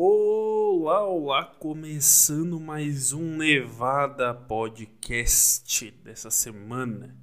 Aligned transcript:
Olá, 0.00 1.02
olá, 1.02 1.44
começando 1.44 2.60
mais 2.60 3.12
um 3.12 3.36
Nevada 3.36 4.32
Podcast 4.32 5.90
dessa 5.90 6.30
semana. 6.30 7.20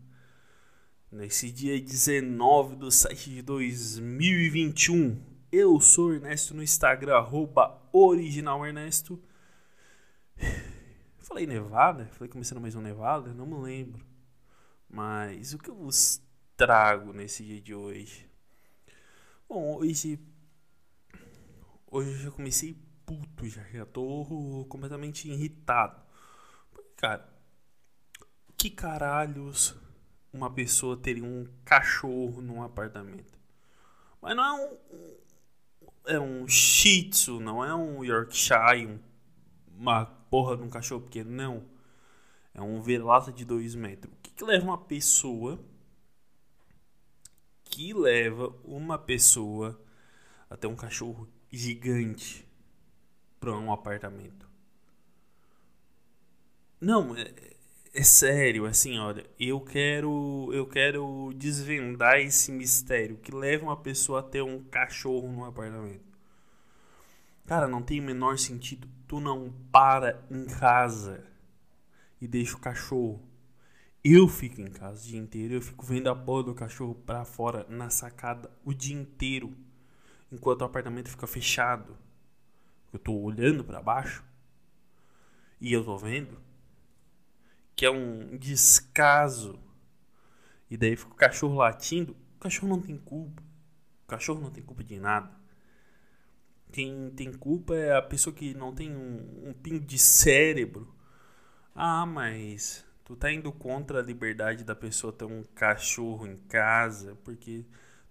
Nesse 1.09 1.53
dia 1.53 1.79
19 1.79 2.75
do 2.75 2.91
7 2.91 3.29
de 3.29 3.41
2021. 3.43 5.23
Eu 5.53 5.79
sou 5.79 6.15
Ernesto 6.15 6.53
no 6.53 6.61
Instagram, 6.61 7.15
arroba 7.15 7.81
originalernesto. 7.93 9.23
Falei 11.19 11.47
Nevada? 11.47 12.09
Falei 12.11 12.29
começando 12.29 12.59
mais 12.59 12.75
um 12.75 12.81
Nevada? 12.81 13.33
Não 13.33 13.45
me 13.45 13.55
lembro. 13.55 14.05
Mas 14.89 15.53
o 15.53 15.57
que 15.57 15.69
eu 15.69 15.75
vos 15.75 16.21
trago 16.57 17.13
nesse 17.13 17.41
dia 17.41 17.61
de 17.61 17.73
hoje? 17.73 18.29
Bom, 19.47 19.77
hoje 19.77 20.19
Hoje 21.89 22.11
eu 22.11 22.17
já 22.17 22.31
comecei 22.31 22.77
puto, 23.05 23.47
já, 23.47 23.61
já 23.71 23.85
tô 23.85 24.65
completamente 24.67 25.29
irritado. 25.29 26.01
Cara, 26.97 27.29
que 28.57 28.69
caralhos 28.69 29.75
uma 30.33 30.51
pessoa 30.51 30.97
teria 30.97 31.23
um 31.23 31.47
cachorro 31.63 32.41
num 32.41 32.63
apartamento? 32.63 33.37
Mas 34.21 34.35
não 34.35 34.43
é 34.43 34.53
um. 34.53 34.77
É 36.07 36.19
um 36.19 36.47
Shih 36.47 37.09
Tzu, 37.09 37.39
não 37.39 37.63
é 37.63 37.73
um 37.73 38.03
Yorkshire, 38.03 38.87
um, 38.87 38.99
uma 39.77 40.05
porra 40.05 40.57
de 40.57 40.63
um 40.63 40.69
cachorro 40.69 41.01
pequeno, 41.01 41.31
não. 41.31 41.63
É 42.53 42.61
um 42.61 42.81
vira-lata 42.81 43.31
de 43.31 43.43
2 43.43 43.75
metros. 43.75 44.13
O 44.13 44.17
que, 44.21 44.31
que 44.31 44.43
leva 44.43 44.65
uma 44.65 44.77
pessoa. 44.77 45.59
Que 47.63 47.93
leva 47.93 48.55
uma 48.63 48.97
pessoa 48.97 49.79
até 50.55 50.67
um 50.67 50.75
cachorro 50.75 51.27
gigante 51.51 52.47
para 53.39 53.55
um 53.55 53.71
apartamento. 53.71 54.49
Não, 56.79 57.15
é, 57.15 57.31
é, 57.93 58.03
sério, 58.03 58.65
assim, 58.65 58.97
olha, 58.97 59.25
eu 59.39 59.59
quero 59.61 60.49
eu 60.53 60.65
quero 60.65 61.31
desvendar 61.35 62.19
esse 62.19 62.51
mistério 62.51 63.17
que 63.17 63.33
leva 63.33 63.65
uma 63.65 63.77
pessoa 63.77 64.19
a 64.21 64.23
ter 64.23 64.41
um 64.41 64.63
cachorro 64.63 65.31
no 65.31 65.45
apartamento. 65.45 66.05
Cara, 67.45 67.67
não 67.67 67.81
tem 67.81 67.99
o 67.99 68.03
menor 68.03 68.39
sentido. 68.39 68.87
Tu 69.07 69.19
não 69.19 69.53
para 69.71 70.25
em 70.31 70.45
casa 70.45 71.23
e 72.19 72.27
deixa 72.27 72.57
o 72.57 72.59
cachorro. 72.59 73.21
Eu 74.03 74.27
fico 74.27 74.61
em 74.61 74.71
casa 74.71 75.03
o 75.03 75.07
dia 75.07 75.19
inteiro, 75.19 75.55
eu 75.55 75.61
fico 75.61 75.85
vendo 75.85 76.09
a 76.09 76.15
porra 76.15 76.43
do 76.43 76.55
cachorro 76.55 76.95
pra 76.95 77.25
fora 77.25 77.65
na 77.69 77.89
sacada 77.89 78.51
o 78.63 78.73
dia 78.73 78.95
inteiro 78.95 79.55
enquanto 80.35 80.61
o 80.61 80.65
apartamento 80.65 81.09
fica 81.09 81.25
fechado. 81.25 81.97
Eu 82.93 82.99
tô 82.99 83.13
olhando 83.13 83.63
para 83.63 83.81
baixo 83.81 84.23
e 85.59 85.73
eu 85.73 85.83
tô 85.83 85.97
vendo 85.97 86.37
que 87.75 87.85
é 87.85 87.89
um 87.89 88.37
descaso. 88.37 89.59
E 90.69 90.77
daí 90.77 90.95
fica 90.95 91.11
o 91.11 91.15
cachorro 91.15 91.55
latindo. 91.55 92.15
O 92.35 92.39
cachorro 92.39 92.69
não 92.69 92.81
tem 92.81 92.97
culpa. 92.97 93.43
O 94.03 94.07
cachorro 94.07 94.41
não 94.41 94.51
tem 94.51 94.63
culpa 94.63 94.83
de 94.83 94.99
nada. 94.99 95.29
Quem 96.71 97.11
tem 97.11 97.33
culpa 97.33 97.75
é 97.75 97.95
a 97.95 98.01
pessoa 98.01 98.33
que 98.33 98.53
não 98.53 98.73
tem 98.73 98.95
um, 98.95 99.49
um 99.49 99.53
pingo 99.53 99.85
de 99.85 99.97
cérebro. 99.97 100.93
Ah, 101.73 102.05
mas 102.05 102.85
tu 103.03 103.15
tá 103.15 103.31
indo 103.31 103.51
contra 103.51 103.99
a 103.99 104.03
liberdade 104.03 104.63
da 104.63 104.75
pessoa 104.75 105.13
ter 105.13 105.25
um 105.25 105.43
cachorro 105.43 106.25
em 106.27 106.37
casa, 106.37 107.17
porque 107.23 107.65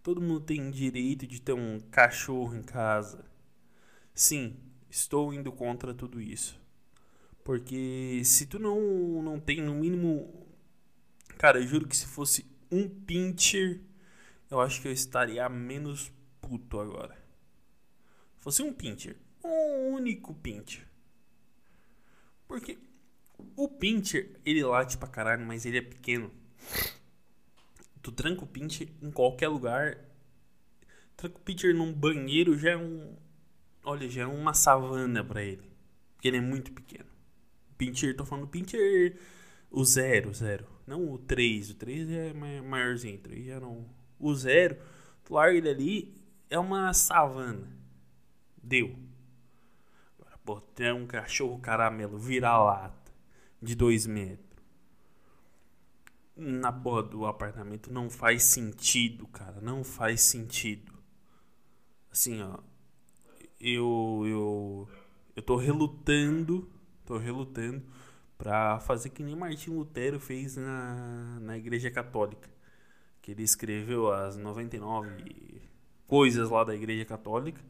Todo 0.04 0.20
mundo 0.20 0.40
tem 0.42 0.70
direito 0.70 1.26
de 1.26 1.40
ter 1.40 1.54
um 1.54 1.80
cachorro 1.80 2.54
em 2.54 2.62
casa. 2.62 3.24
Sim, 4.14 4.54
estou 4.90 5.32
indo 5.32 5.50
contra 5.50 5.94
tudo 5.94 6.20
isso. 6.20 6.60
Porque 7.42 8.20
se 8.22 8.44
tu 8.44 8.58
não, 8.58 9.22
não 9.22 9.40
tem 9.40 9.62
no 9.62 9.74
mínimo. 9.74 10.46
Cara, 11.38 11.58
eu 11.58 11.66
juro 11.66 11.88
que 11.88 11.96
se 11.96 12.04
fosse 12.04 12.44
um 12.70 12.86
pincher, 12.86 13.80
eu 14.50 14.60
acho 14.60 14.82
que 14.82 14.88
eu 14.88 14.92
estaria 14.92 15.48
menos 15.48 16.12
puto 16.38 16.78
agora. 16.78 17.16
Fosse 18.40 18.62
um 18.62 18.74
pincher. 18.74 19.16
Um 19.42 19.94
único 19.94 20.34
pincher. 20.34 20.86
Porque 22.46 22.78
o 23.56 23.68
pincher, 23.70 24.38
ele 24.44 24.62
late 24.62 24.98
pra 24.98 25.08
caralho, 25.08 25.46
mas 25.46 25.64
ele 25.64 25.78
é 25.78 25.82
pequeno. 25.82 26.30
Tu 28.04 28.12
tranca 28.12 28.44
o 28.44 28.46
pincher 28.46 28.86
em 29.00 29.10
qualquer 29.10 29.48
lugar. 29.48 29.96
Tranca 31.16 31.38
o 31.38 31.40
pincher 31.40 31.74
num 31.74 31.90
banheiro 31.90 32.54
já 32.58 32.72
é 32.72 32.76
um. 32.76 33.16
Olha, 33.82 34.06
já 34.10 34.24
é 34.24 34.26
uma 34.26 34.52
savana 34.52 35.24
para 35.24 35.42
ele. 35.42 35.72
Porque 36.12 36.28
ele 36.28 36.36
é 36.36 36.40
muito 36.40 36.70
pequeno. 36.70 37.08
Pincher, 37.78 38.14
tô 38.14 38.26
falando 38.26 38.46
pincher. 38.46 39.18
O 39.70 39.82
zero, 39.86 40.34
zero. 40.34 40.66
Não 40.86 41.14
o 41.14 41.16
3. 41.16 41.70
O 41.70 41.74
3 41.76 42.10
é 42.10 42.32
maiorzinho. 42.60 43.16
O 43.16 43.22
3 43.22 43.46
já 43.46 43.58
não. 43.58 43.86
O 44.20 44.34
zero, 44.34 44.76
tu 45.24 45.32
larga 45.32 45.56
ele 45.56 45.70
ali, 45.70 46.14
é 46.50 46.58
uma 46.58 46.92
savana. 46.92 47.74
Deu. 48.62 48.98
Agora, 50.18 50.38
pô, 50.44 50.62
um 50.94 51.06
cachorro 51.06 51.58
caramelo 51.58 52.18
vira-lata 52.18 53.10
de 53.62 53.74
2 53.74 54.06
metros 54.06 54.43
na 56.36 56.72
porra 56.72 57.02
do 57.02 57.26
apartamento 57.26 57.92
não 57.92 58.10
faz 58.10 58.42
sentido, 58.44 59.26
cara. 59.28 59.60
Não 59.60 59.84
faz 59.84 60.20
sentido. 60.22 60.92
Assim, 62.10 62.42
ó. 62.42 62.58
Eu. 63.60 64.22
Eu. 64.26 64.88
Eu 65.36 65.42
tô 65.42 65.56
relutando. 65.56 66.70
Tô 67.04 67.18
relutando 67.18 67.84
pra 68.38 68.80
fazer 68.80 69.10
que 69.10 69.22
nem 69.22 69.36
Martin 69.36 69.70
Lutero 69.70 70.18
fez 70.18 70.56
na, 70.56 71.38
na 71.40 71.56
Igreja 71.56 71.90
Católica. 71.90 72.50
Que 73.22 73.32
ele 73.32 73.42
escreveu 73.42 74.12
as 74.12 74.36
99 74.36 75.62
coisas 76.06 76.50
lá 76.50 76.64
da 76.64 76.74
Igreja 76.74 77.04
Católica. 77.04 77.60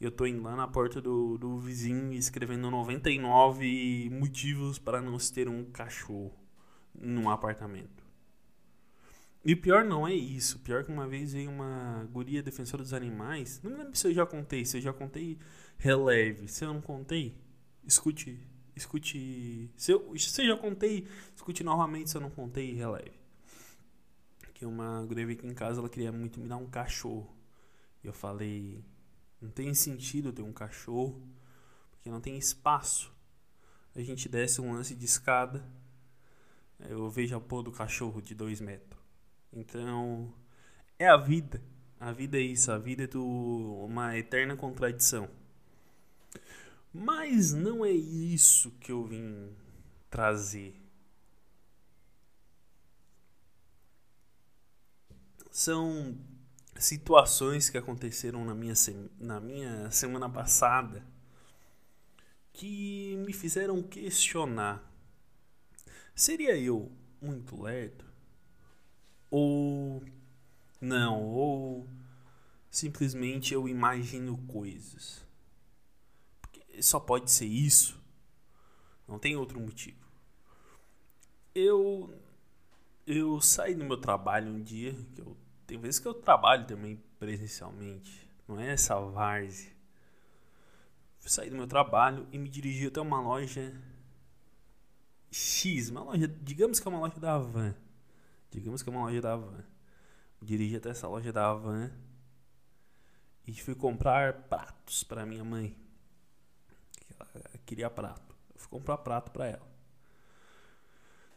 E 0.00 0.04
eu 0.04 0.10
tô 0.10 0.26
indo 0.26 0.42
lá 0.42 0.56
na 0.56 0.66
porta 0.66 1.00
do, 1.00 1.38
do 1.38 1.58
vizinho 1.58 2.12
escrevendo 2.12 2.70
99 2.70 4.10
motivos 4.10 4.78
para 4.78 5.00
não 5.00 5.18
se 5.18 5.32
ter 5.32 5.48
um 5.48 5.64
cachorro 5.64 6.41
num 6.94 7.30
apartamento. 7.30 8.02
E 9.44 9.54
o 9.54 9.60
pior 9.60 9.84
não 9.84 10.06
é 10.06 10.14
isso. 10.14 10.56
O 10.58 10.60
pior 10.60 10.82
é 10.82 10.84
que 10.84 10.92
uma 10.92 11.06
vez 11.06 11.32
veio 11.32 11.50
uma 11.50 12.08
guria 12.12 12.42
defensora 12.42 12.82
dos 12.82 12.92
animais. 12.92 13.60
Não 13.62 13.72
me 13.72 13.78
lembro 13.78 13.96
se 13.96 14.06
eu 14.06 14.14
já 14.14 14.24
contei. 14.24 14.64
Se 14.64 14.76
eu 14.76 14.80
já 14.80 14.92
contei, 14.92 15.36
releve. 15.78 16.46
Se 16.46 16.64
eu 16.64 16.72
não 16.72 16.80
contei, 16.80 17.36
escute. 17.84 18.38
Escute. 18.76 19.68
Se 19.76 19.92
eu, 19.92 20.16
se 20.16 20.42
eu 20.42 20.46
já 20.46 20.56
contei, 20.56 21.08
escute 21.34 21.64
novamente. 21.64 22.10
Se 22.10 22.16
eu 22.16 22.20
não 22.20 22.30
contei, 22.30 22.72
releve. 22.72 23.20
Que 24.54 24.64
uma 24.64 25.04
guria 25.04 25.26
veio 25.26 25.38
aqui 25.38 25.46
em 25.48 25.54
casa, 25.54 25.80
ela 25.80 25.88
queria 25.88 26.12
muito 26.12 26.38
me 26.38 26.46
dar 26.46 26.56
um 26.56 26.68
cachorro. 26.68 27.36
E 28.04 28.06
eu 28.06 28.12
falei: 28.12 28.84
não 29.40 29.50
tem 29.50 29.74
sentido 29.74 30.32
ter 30.32 30.42
um 30.42 30.52
cachorro, 30.52 31.20
porque 31.90 32.08
não 32.08 32.20
tem 32.20 32.38
espaço. 32.38 33.12
A 33.94 34.00
gente 34.00 34.28
desce 34.28 34.60
um 34.60 34.72
lance 34.72 34.94
de 34.94 35.04
escada 35.04 35.68
eu 36.88 37.08
vejo 37.10 37.36
a 37.36 37.40
porra 37.40 37.64
do 37.64 37.72
cachorro 37.72 38.20
de 38.20 38.34
dois 38.34 38.60
metros. 38.60 39.00
Então, 39.52 40.32
é 40.98 41.08
a 41.08 41.16
vida. 41.16 41.62
A 42.00 42.12
vida 42.12 42.38
é 42.38 42.40
isso. 42.40 42.70
A 42.72 42.78
vida 42.78 43.04
é 43.04 43.06
do, 43.06 43.24
uma 43.84 44.16
eterna 44.16 44.56
contradição. 44.56 45.28
Mas 46.92 47.52
não 47.52 47.84
é 47.84 47.90
isso 47.90 48.70
que 48.80 48.92
eu 48.92 49.04
vim 49.04 49.54
trazer. 50.10 50.74
São 55.50 56.18
situações 56.76 57.70
que 57.70 57.78
aconteceram 57.78 58.44
na 58.44 58.54
minha, 58.54 58.74
na 59.18 59.40
minha 59.40 59.90
semana 59.90 60.28
passada 60.28 61.06
que 62.52 63.16
me 63.18 63.32
fizeram 63.32 63.82
questionar 63.82 64.91
Seria 66.14 66.56
eu 66.56 66.90
muito 67.20 67.60
lerdo? 67.60 68.04
Ou 69.30 70.04
não, 70.80 71.22
ou 71.22 71.88
simplesmente 72.70 73.54
eu 73.54 73.68
imagino 73.68 74.36
coisas? 74.46 75.24
Porque 76.40 76.82
só 76.82 77.00
pode 77.00 77.30
ser 77.30 77.46
isso. 77.46 78.00
Não 79.06 79.18
tem 79.18 79.36
outro 79.36 79.60
motivo. 79.60 80.02
Eu 81.54 82.14
eu 83.06 83.40
saí 83.40 83.74
do 83.74 83.84
meu 83.84 83.96
trabalho 83.96 84.50
um 84.50 84.62
dia, 84.62 84.94
que 85.14 85.20
eu 85.20 85.36
tem 85.66 85.78
vezes 85.78 85.98
que 85.98 86.06
eu 86.06 86.14
trabalho 86.14 86.66
também 86.66 87.02
presencialmente, 87.18 88.28
não 88.46 88.60
é 88.60 88.72
essa 88.72 88.98
várzea. 89.00 89.72
Saí 91.20 91.48
do 91.48 91.56
meu 91.56 91.66
trabalho 91.66 92.26
e 92.32 92.38
me 92.38 92.48
dirigi 92.48 92.88
até 92.88 93.00
uma 93.00 93.20
loja 93.20 93.72
X, 95.32 95.88
uma 95.88 96.02
loja, 96.02 96.28
digamos 96.28 96.78
que 96.78 96.86
é 96.86 96.90
uma 96.90 97.00
loja 97.00 97.18
da 97.18 97.34
Havan. 97.34 97.74
Digamos 98.50 98.82
que 98.82 98.88
é 98.88 98.92
uma 98.92 99.02
loja 99.02 99.20
da 99.20 99.32
Havan. 99.32 99.64
Dirigi 100.40 100.76
até 100.76 100.90
essa 100.90 101.08
loja 101.08 101.32
da 101.32 101.48
Havan 101.48 101.90
e 103.46 103.54
fui 103.54 103.74
comprar 103.74 104.34
pratos 104.44 105.02
para 105.02 105.26
minha 105.26 105.44
mãe. 105.44 105.76
queria 107.66 107.90
prato. 107.90 108.36
Eu 108.54 108.60
fui 108.60 108.68
comprar 108.68 108.98
prato 108.98 109.30
para 109.30 109.46
ela. 109.46 109.72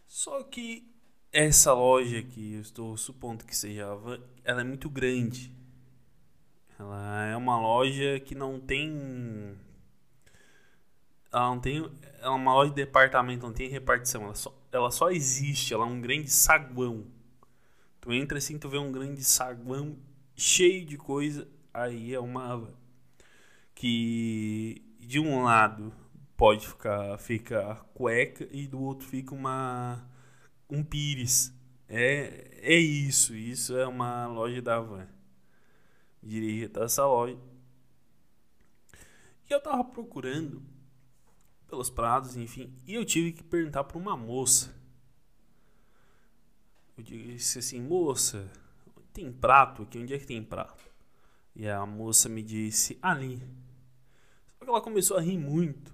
Só 0.07 0.43
que 0.43 0.93
essa 1.31 1.73
loja 1.73 2.21
que 2.21 2.53
eu 2.53 2.61
estou 2.61 2.95
supondo 2.97 3.45
que 3.45 3.55
seja 3.55 3.91
a 3.91 3.95
Van, 3.95 4.19
ela 4.43 4.61
é 4.61 4.63
muito 4.63 4.89
grande. 4.89 5.51
Ela 6.77 7.25
é 7.25 7.35
uma 7.35 7.59
loja 7.59 8.19
que 8.19 8.35
não 8.35 8.59
tem. 8.59 9.57
Ela 11.31 11.49
não 11.49 11.59
tem. 11.59 11.91
É 12.19 12.29
uma 12.29 12.53
loja 12.53 12.69
de 12.69 12.75
departamento, 12.77 13.45
não 13.45 13.53
tem 13.53 13.69
repartição. 13.69 14.23
Ela 14.23 14.35
só, 14.35 14.57
ela 14.71 14.91
só 14.91 15.11
existe, 15.11 15.73
ela 15.73 15.85
é 15.85 15.87
um 15.87 16.01
grande 16.01 16.29
saguão. 16.29 17.05
Tu 18.01 18.13
entra 18.13 18.37
assim, 18.37 18.57
tu 18.57 18.69
vê 18.69 18.77
um 18.77 18.91
grande 18.91 19.23
saguão 19.23 19.97
cheio 20.35 20.85
de 20.85 20.97
coisa. 20.97 21.47
Aí 21.73 22.13
é 22.13 22.19
uma. 22.19 22.69
Que 23.73 24.81
de 24.99 25.19
um 25.19 25.43
lado 25.43 25.93
pode 26.37 26.67
ficar 26.67 27.17
fica 27.17 27.75
cueca 27.93 28.47
e 28.51 28.67
do 28.67 28.81
outro 28.81 29.07
fica 29.07 29.33
uma 29.33 30.03
um 30.69 30.83
pires. 30.83 31.53
É, 31.87 32.57
é 32.61 32.75
isso, 32.75 33.35
isso 33.35 33.77
é 33.77 33.85
uma 33.87 34.27
loja 34.27 34.61
da 34.61 34.79
van. 34.79 35.07
Dirige 36.21 36.65
até 36.65 36.83
essa 36.83 37.05
loja. 37.05 37.37
E 39.47 39.53
eu 39.53 39.61
tava 39.61 39.83
procurando 39.83 40.63
pelos 41.75 41.89
prados, 41.89 42.37
enfim, 42.37 42.73
e 42.87 42.95
eu 42.95 43.03
tive 43.03 43.33
que 43.33 43.43
perguntar 43.43 43.83
para 43.83 43.97
uma 43.97 44.15
moça. 44.15 44.73
Eu 46.97 47.03
disse 47.03 47.59
assim, 47.59 47.81
moça, 47.81 48.49
tem 49.11 49.29
prato 49.29 49.83
aqui? 49.83 49.99
Onde 49.99 50.13
é 50.13 50.17
que 50.17 50.25
tem 50.25 50.41
prato? 50.41 50.81
E 51.53 51.67
a 51.67 51.85
moça 51.85 52.29
me 52.29 52.41
disse, 52.41 52.97
ali. 53.01 53.39
Só 54.47 54.63
que 54.63 54.69
ela 54.69 54.79
começou 54.79 55.17
a 55.17 55.21
rir 55.21 55.37
muito. 55.37 55.93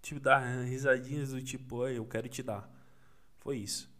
Tipo, 0.00 0.20
dar 0.20 0.62
risadinhas 0.62 1.32
do 1.32 1.42
tipo, 1.42 1.88
eu 1.88 2.06
quero 2.06 2.28
te 2.28 2.40
dar. 2.40 2.70
Foi 3.40 3.56
isso. 3.56 3.92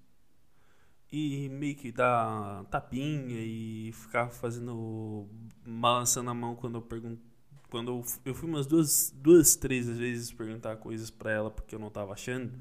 E 1.10 1.48
meio 1.48 1.74
que 1.74 1.90
dar 1.90 2.64
tapinha 2.66 3.40
e 3.40 3.90
ficar 3.92 4.28
fazendo. 4.28 5.28
balançando 5.66 6.30
a 6.30 6.34
mão 6.34 6.54
quando 6.54 6.76
eu 6.76 6.82
pergunto. 6.82 7.33
Quando 7.74 8.04
eu, 8.24 8.32
fui 8.32 8.48
umas 8.48 8.68
duas, 8.68 9.12
duas, 9.16 9.56
três 9.56 9.88
vezes 9.88 10.30
perguntar 10.30 10.76
coisas 10.76 11.10
pra 11.10 11.32
ela 11.32 11.50
porque 11.50 11.74
eu 11.74 11.78
não 11.80 11.90
tava 11.90 12.12
achando. 12.12 12.52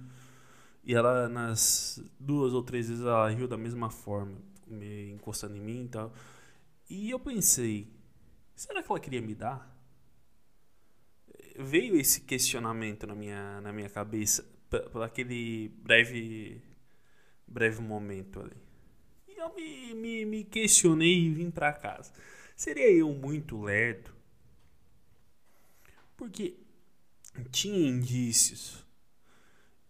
E 0.84 0.96
ela, 0.96 1.30
nas 1.30 2.04
duas 2.20 2.52
ou 2.52 2.64
três 2.64 2.90
vezes, 2.90 3.04
ela 3.04 3.30
riu 3.30 3.48
da 3.48 3.56
mesma 3.56 3.92
forma, 3.92 4.36
me 4.66 5.12
encostando 5.12 5.56
em 5.56 5.60
mim 5.60 5.86
e 5.86 5.88
tal. 5.88 6.12
E 6.90 7.12
eu 7.12 7.20
pensei, 7.20 7.94
será 8.56 8.82
que 8.82 8.92
ela 8.92 9.00
queria 9.00 9.22
me 9.22 9.36
dar? 9.36 9.72
veio 11.60 11.96
esse 11.96 12.22
questionamento 12.22 13.06
na 13.06 13.14
minha, 13.14 13.62
na 13.62 13.72
minha 13.72 13.90
cabeça 13.92 14.44
por 14.92 15.04
aquele 15.04 15.70
breve 15.84 16.60
breve 17.48 17.84
momento 17.84 18.40
ali. 18.40 18.58
E 19.28 19.40
eu 19.40 19.54
me, 19.54 19.94
me, 19.94 20.26
me 20.26 20.44
questionei 20.44 21.26
e 21.26 21.30
vim 21.30 21.52
para 21.52 21.72
casa. 21.72 22.12
Seria 22.56 22.92
eu 22.92 23.14
muito 23.14 23.62
lerdo? 23.62 24.23
Porque 26.24 26.56
tinha 27.52 27.90
indícios. 27.90 28.82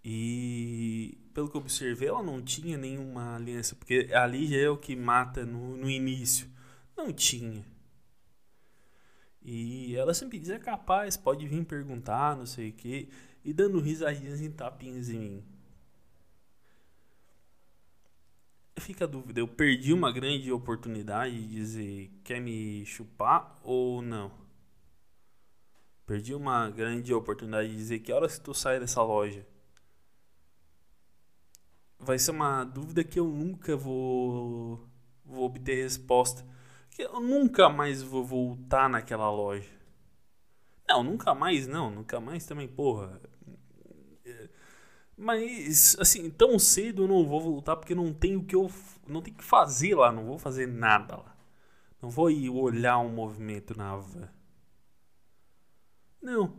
E 0.03 1.15
pelo 1.31 1.47
que 1.47 1.55
eu 1.55 1.61
observei, 1.61 2.07
ela 2.07 2.23
não 2.23 2.41
tinha 2.41 2.75
nenhuma 2.75 3.35
aliança. 3.35 3.75
Porque 3.75 4.09
ali 4.11 4.47
já 4.47 4.57
é 4.57 4.67
o 4.67 4.75
que 4.75 4.95
mata 4.95 5.45
no, 5.45 5.77
no 5.77 5.87
início. 5.87 6.49
Não 6.97 7.13
tinha. 7.13 7.63
E 9.43 9.95
ela 9.95 10.11
sempre 10.11 10.39
dizia 10.39 10.57
capaz, 10.57 11.15
pode 11.15 11.47
vir 11.47 11.63
perguntar, 11.65 12.35
não 12.35 12.47
sei 12.47 12.69
o 12.69 12.73
que, 12.73 13.09
e 13.45 13.53
dando 13.53 13.79
risadinhas 13.79 14.41
e 14.41 14.49
tapinhas 14.49 15.09
em 15.09 15.19
mim. 15.19 15.43
Fica 18.77 19.03
a 19.03 19.07
dúvida, 19.07 19.39
eu 19.39 19.47
perdi 19.47 19.93
uma 19.93 20.11
grande 20.11 20.51
oportunidade 20.51 21.39
de 21.39 21.47
dizer 21.47 22.11
quer 22.23 22.41
me 22.41 22.83
chupar 22.87 23.59
ou 23.61 24.01
não? 24.01 24.42
Perdi 26.05 26.33
uma 26.35 26.69
grande 26.69 27.13
oportunidade 27.13 27.69
de 27.69 27.75
dizer 27.75 27.99
que 27.99 28.11
horas 28.11 28.37
que 28.37 28.43
tu 28.43 28.53
sai 28.53 28.79
dessa 28.79 29.01
loja? 29.01 29.45
Vai 31.99 32.19
ser 32.19 32.31
uma 32.31 32.63
dúvida 32.65 33.03
que 33.03 33.19
eu 33.19 33.27
nunca 33.27 33.75
vou, 33.77 34.87
vou 35.25 35.45
obter 35.45 35.83
resposta 35.83 36.45
que 36.95 37.03
eu 37.03 37.19
nunca 37.19 37.69
mais 37.69 38.01
vou 38.01 38.23
voltar 38.23 38.89
naquela 38.89 39.29
loja. 39.29 39.69
Não, 40.87 41.03
nunca 41.03 41.33
mais 41.33 41.67
não, 41.67 41.89
nunca 41.89 42.19
mais 42.19 42.45
também, 42.45 42.67
porra. 42.67 43.19
Mas 45.17 45.95
assim, 45.99 46.29
tão 46.29 46.57
cedo 46.59 47.03
eu 47.03 47.07
não 47.07 47.25
vou 47.25 47.39
voltar 47.39 47.75
porque 47.75 47.95
não 47.95 48.13
tenho 48.13 48.39
o 48.39 48.45
que 48.45 48.55
eu 48.55 48.69
não 49.07 49.21
tenho 49.21 49.37
que 49.37 49.43
fazer 49.43 49.95
lá, 49.95 50.11
não 50.11 50.25
vou 50.25 50.37
fazer 50.37 50.67
nada 50.67 51.17
lá. 51.17 51.35
Não 52.01 52.09
vou 52.09 52.29
ir 52.29 52.49
olhar 52.49 52.99
um 52.99 53.09
movimento 53.09 53.77
na 53.77 53.95
van. 53.95 54.29
Não. 56.23 56.55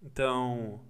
Então, 0.00 0.80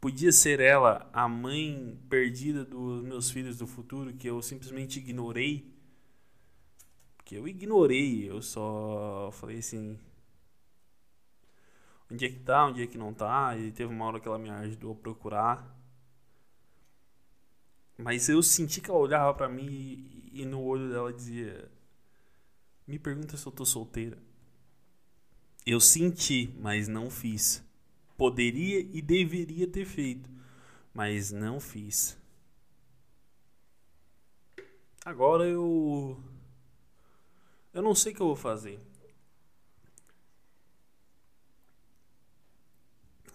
podia 0.00 0.30
ser 0.30 0.60
ela 0.60 1.08
a 1.12 1.26
mãe 1.26 1.98
perdida 2.10 2.64
dos 2.66 3.02
meus 3.02 3.30
filhos 3.30 3.56
do 3.56 3.66
futuro 3.66 4.12
que 4.12 4.28
eu 4.28 4.42
simplesmente 4.42 4.98
ignorei 4.98 5.74
que 7.24 7.34
eu 7.36 7.48
ignorei, 7.48 8.28
eu 8.28 8.42
só 8.42 9.30
falei 9.32 9.58
assim. 9.58 9.98
Onde 12.10 12.26
é 12.26 12.28
que 12.28 12.38
tá, 12.40 12.66
onde 12.66 12.82
é 12.82 12.86
que 12.86 12.98
não 12.98 13.14
tá? 13.14 13.56
E 13.56 13.72
teve 13.72 13.92
uma 13.92 14.04
hora 14.04 14.20
que 14.20 14.28
ela 14.28 14.38
me 14.38 14.50
ajudou 14.50 14.92
a 14.92 14.96
procurar. 14.96 15.74
Mas 17.96 18.28
eu 18.28 18.42
senti 18.42 18.80
que 18.80 18.90
ela 18.90 18.98
olhava 18.98 19.32
para 19.34 19.48
mim 19.48 20.28
e 20.32 20.44
no 20.44 20.62
olho 20.62 20.90
dela 20.90 21.12
dizia: 21.12 21.70
Me 22.86 22.98
pergunta 22.98 23.36
se 23.36 23.46
eu 23.46 23.52
tô 23.52 23.64
solteira. 23.64 24.18
Eu 25.66 25.80
senti, 25.80 26.54
mas 26.60 26.88
não 26.88 27.10
fiz. 27.10 27.64
Poderia 28.16 28.80
e 28.80 29.00
deveria 29.00 29.66
ter 29.66 29.86
feito, 29.86 30.28
mas 30.92 31.32
não 31.32 31.58
fiz. 31.58 32.18
Agora 35.04 35.44
eu 35.46 36.22
eu 37.72 37.82
não 37.82 37.94
sei 37.94 38.12
o 38.12 38.16
que 38.16 38.22
eu 38.22 38.26
vou 38.26 38.36
fazer. 38.36 38.80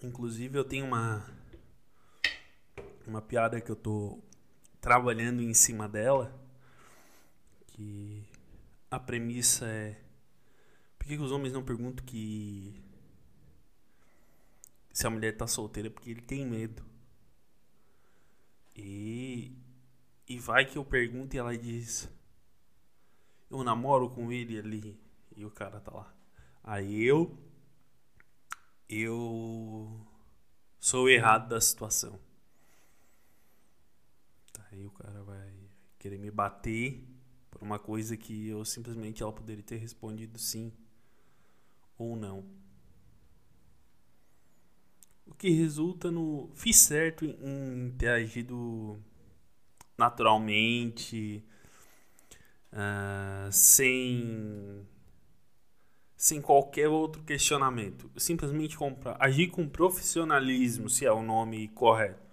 Inclusive 0.01 0.57
eu 0.57 0.63
tenho 0.63 0.85
uma 0.85 1.25
uma 3.05 3.21
piada 3.21 3.59
que 3.59 3.71
eu 3.71 3.75
tô 3.75 4.19
trabalhando 4.79 5.41
em 5.41 5.53
cima 5.53 5.89
dela, 5.89 6.33
que 7.67 8.23
a 8.89 8.99
premissa 8.99 9.65
é 9.65 10.08
por 11.09 11.17
que, 11.17 11.23
os 11.23 11.31
homens 11.31 11.51
não 11.51 11.63
perguntam 11.63 12.05
que 12.05 12.79
se 14.93 15.07
a 15.07 15.09
mulher 15.09 15.35
tá 15.35 15.47
solteira 15.47 15.89
porque 15.89 16.11
ele 16.11 16.21
tem 16.21 16.45
medo. 16.45 16.85
E 18.75 19.51
e 20.27 20.37
vai 20.37 20.65
que 20.65 20.77
eu 20.77 20.85
pergunto 20.85 21.35
e 21.35 21.39
ela 21.39 21.57
diz 21.57 22.07
eu 23.49 23.63
namoro 23.63 24.11
com 24.11 24.31
ele 24.31 24.59
ali 24.59 25.01
e 25.35 25.43
o 25.43 25.49
cara 25.49 25.79
tá 25.79 25.91
lá. 25.91 26.13
Aí 26.63 27.03
eu 27.03 27.35
eu 28.87 29.99
sou 30.79 31.09
errado 31.09 31.49
da 31.49 31.59
situação. 31.59 32.19
Aí 34.71 34.85
o 34.85 34.91
cara 34.91 35.23
vai 35.23 35.51
querer 35.97 36.19
me 36.19 36.29
bater 36.29 37.03
por 37.49 37.63
uma 37.63 37.79
coisa 37.79 38.15
que 38.15 38.47
eu 38.47 38.63
simplesmente 38.63 39.23
ela 39.23 39.33
poderia 39.33 39.63
ter 39.63 39.77
respondido 39.77 40.37
sim 40.37 40.71
ou 41.99 42.15
não. 42.15 42.43
O 45.27 45.33
que 45.35 45.49
resulta 45.51 46.09
no 46.09 46.49
fiz 46.55 46.77
certo 46.77 47.25
em 47.25 47.93
ter 47.97 48.09
agido 48.09 48.97
naturalmente, 49.97 51.43
uh, 52.73 53.51
sem 53.51 54.87
sem 56.15 56.41
qualquer 56.41 56.89
outro 56.89 57.23
questionamento. 57.23 58.11
Simplesmente 58.17 58.77
comprar, 58.77 59.15
agir 59.19 59.47
com 59.47 59.67
profissionalismo, 59.69 60.89
se 60.89 61.05
é 61.05 61.11
o 61.11 61.23
nome 61.23 61.69
correto. 61.69 62.27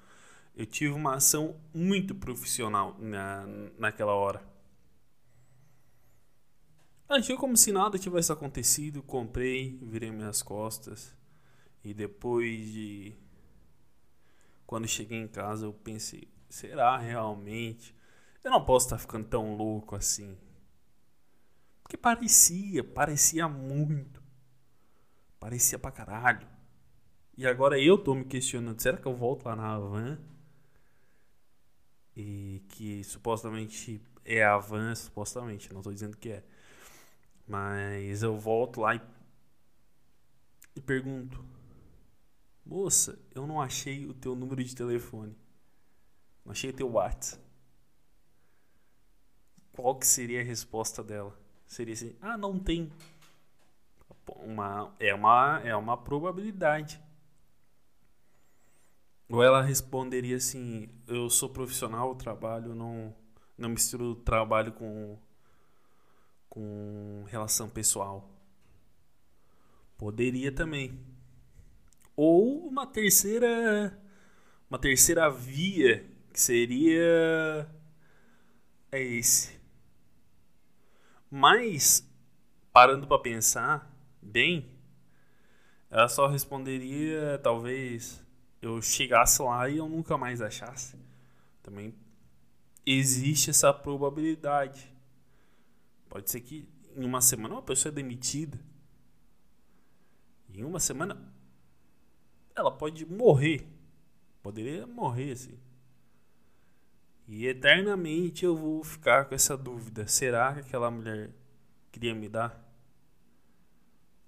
Eu 0.56 0.66
tive 0.66 0.92
uma 0.92 1.14
ação 1.14 1.56
muito 1.72 2.12
profissional 2.14 2.96
na, 2.98 3.46
naquela 3.78 4.12
hora. 4.12 4.42
Agi 7.08 7.36
como 7.36 7.56
se 7.56 7.72
nada 7.72 7.98
tivesse 7.98 8.32
acontecido, 8.32 9.02
comprei, 9.02 9.78
virei 9.82 10.10
minhas 10.10 10.42
costas. 10.42 11.14
E 11.84 11.94
depois 11.94 12.72
de. 12.72 13.14
Quando 14.66 14.88
cheguei 14.88 15.18
em 15.18 15.28
casa, 15.28 15.66
eu 15.66 15.72
pensei: 15.72 16.28
será 16.48 16.96
realmente 16.98 17.96
eu 18.46 18.50
não 18.52 18.64
posso 18.64 18.86
estar 18.86 18.98
ficando 18.98 19.26
tão 19.26 19.56
louco 19.56 19.96
assim. 19.96 20.38
Porque 21.82 21.96
parecia, 21.96 22.84
parecia 22.84 23.48
muito. 23.48 24.22
Parecia 25.40 25.76
pra 25.76 25.90
caralho. 25.90 26.46
E 27.36 27.44
agora 27.44 27.76
eu 27.76 27.98
tô 27.98 28.14
me 28.14 28.24
questionando, 28.24 28.80
será 28.80 28.98
que 28.98 29.06
eu 29.06 29.16
volto 29.16 29.46
lá 29.46 29.56
na 29.56 29.76
van? 29.76 30.18
E 32.16 32.62
que 32.68 33.02
supostamente 33.02 34.00
é 34.24 34.44
a 34.44 34.56
van, 34.58 34.94
supostamente, 34.94 35.74
não 35.74 35.82
tô 35.82 35.92
dizendo 35.92 36.16
que 36.16 36.30
é. 36.30 36.44
Mas 37.46 38.22
eu 38.22 38.36
volto 38.36 38.80
lá 38.80 38.94
e, 38.96 39.00
e 40.74 40.80
pergunto: 40.80 41.44
Moça, 42.64 43.18
eu 43.34 43.46
não 43.46 43.60
achei 43.60 44.06
o 44.06 44.14
teu 44.14 44.34
número 44.34 44.62
de 44.64 44.74
telefone. 44.74 45.36
Não 46.44 46.52
achei 46.52 46.70
o 46.70 46.72
teu 46.72 46.90
WhatsApp. 46.90 47.42
Qual 49.72 49.94
que 49.96 50.06
seria 50.06 50.40
a 50.40 50.44
resposta 50.44 51.04
dela? 51.04 51.38
Seria 51.66 51.94
assim: 51.94 52.16
Ah, 52.20 52.36
não 52.36 52.58
tem. 52.58 52.90
Uma, 54.38 54.92
é, 54.98 55.14
uma, 55.14 55.60
é 55.62 55.76
uma 55.76 55.96
probabilidade. 55.96 57.00
Ou 59.28 59.42
ela 59.42 59.62
responderia 59.62 60.36
assim: 60.36 60.88
Eu 61.06 61.30
sou 61.30 61.48
profissional, 61.48 62.14
trabalho, 62.16 62.74
não, 62.74 63.14
não 63.56 63.68
misturo 63.68 64.16
trabalho 64.16 64.72
com, 64.72 65.18
com 66.56 67.22
relação 67.28 67.68
pessoal. 67.68 68.30
Poderia 69.98 70.50
também. 70.50 70.98
Ou 72.16 72.66
uma 72.66 72.86
terceira 72.86 74.00
uma 74.70 74.78
terceira 74.78 75.28
via 75.28 76.02
que 76.32 76.40
seria 76.40 77.68
é 78.90 79.02
esse. 79.02 79.60
Mas 81.30 82.08
parando 82.72 83.06
para 83.06 83.18
pensar 83.18 83.94
bem, 84.22 84.66
ela 85.90 86.08
só 86.08 86.26
responderia 86.26 87.38
talvez 87.42 88.24
eu 88.62 88.80
chegasse 88.80 89.42
lá 89.42 89.68
e 89.68 89.76
eu 89.76 89.90
nunca 89.90 90.16
mais 90.16 90.40
achasse. 90.40 90.96
Também 91.62 91.94
existe 92.86 93.50
essa 93.50 93.74
probabilidade. 93.74 94.95
Pode 96.16 96.30
ser 96.30 96.40
que 96.40 96.66
em 96.96 97.04
uma 97.04 97.20
semana 97.20 97.56
uma 97.56 97.62
pessoa 97.62 97.92
é 97.92 97.94
demitida. 97.94 98.58
Em 100.48 100.64
uma 100.64 100.80
semana 100.80 101.30
ela 102.54 102.70
pode 102.70 103.04
morrer. 103.04 103.68
Poderia 104.42 104.86
morrer 104.86 105.32
assim. 105.32 105.58
E 107.28 107.46
eternamente 107.46 108.46
eu 108.46 108.56
vou 108.56 108.82
ficar 108.82 109.26
com 109.26 109.34
essa 109.34 109.58
dúvida: 109.58 110.06
será 110.06 110.54
que 110.54 110.60
aquela 110.60 110.90
mulher 110.90 111.32
queria 111.92 112.14
me 112.14 112.30
dar? 112.30 112.66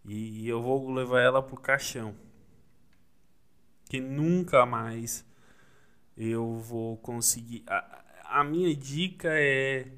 E 0.05 0.47
eu 0.47 0.61
vou 0.61 0.93
levar 0.93 1.23
ela 1.23 1.43
pro 1.43 1.59
caixão 1.59 2.15
que 3.89 3.99
nunca 3.99 4.67
mais 4.67 5.25
eu 6.15 6.53
vou 6.59 6.99
conseguir. 6.99 7.65
A, 7.67 8.41
a 8.41 8.45
minha 8.45 8.77
dica 8.77 9.31
é: 9.33 9.91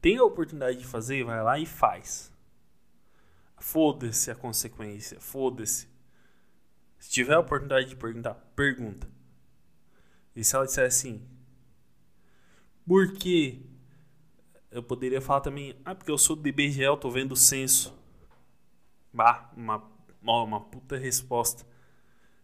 tem 0.00 0.16
a 0.18 0.24
oportunidade 0.24 0.78
de 0.78 0.86
fazer, 0.86 1.24
vai 1.24 1.42
lá 1.42 1.58
e 1.58 1.66
faz. 1.66 2.32
Foda-se 3.58 4.30
a 4.30 4.34
consequência, 4.34 5.20
foda-se. 5.20 5.88
Se 6.98 7.10
tiver 7.10 7.34
a 7.34 7.40
oportunidade 7.40 7.88
de 7.88 7.96
perguntar, 7.96 8.34
pergunta. 8.54 9.08
E 10.34 10.44
se 10.44 10.54
ela 10.54 10.66
disser 10.66 10.86
assim, 10.86 11.26
por 12.86 13.12
quê? 13.14 13.62
Eu 14.70 14.82
poderia 14.82 15.20
falar 15.20 15.40
também, 15.40 15.80
ah, 15.84 15.94
porque 15.94 16.10
eu 16.10 16.18
sou 16.18 16.36
do 16.36 16.46
IBGE, 16.46 16.82
eu 16.82 16.96
tô 16.96 17.10
vendo 17.10 17.32
o 17.32 17.36
censo. 17.36 17.96
Bah, 19.12 19.50
uma, 19.56 19.82
uma 20.22 20.60
puta 20.60 20.96
resposta 20.96 21.66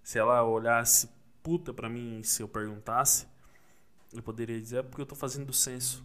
se 0.04 0.18
ela 0.18 0.44
olhasse 0.44 1.08
puta 1.42 1.72
para 1.72 1.88
mim 1.88 2.22
se 2.22 2.42
eu 2.42 2.48
perguntasse, 2.48 3.26
eu 4.12 4.22
poderia 4.22 4.60
dizer 4.60 4.78
é 4.78 4.82
porque 4.82 5.00
eu 5.00 5.06
tô 5.06 5.14
fazendo 5.14 5.48
o 5.48 5.52
censo. 5.52 6.04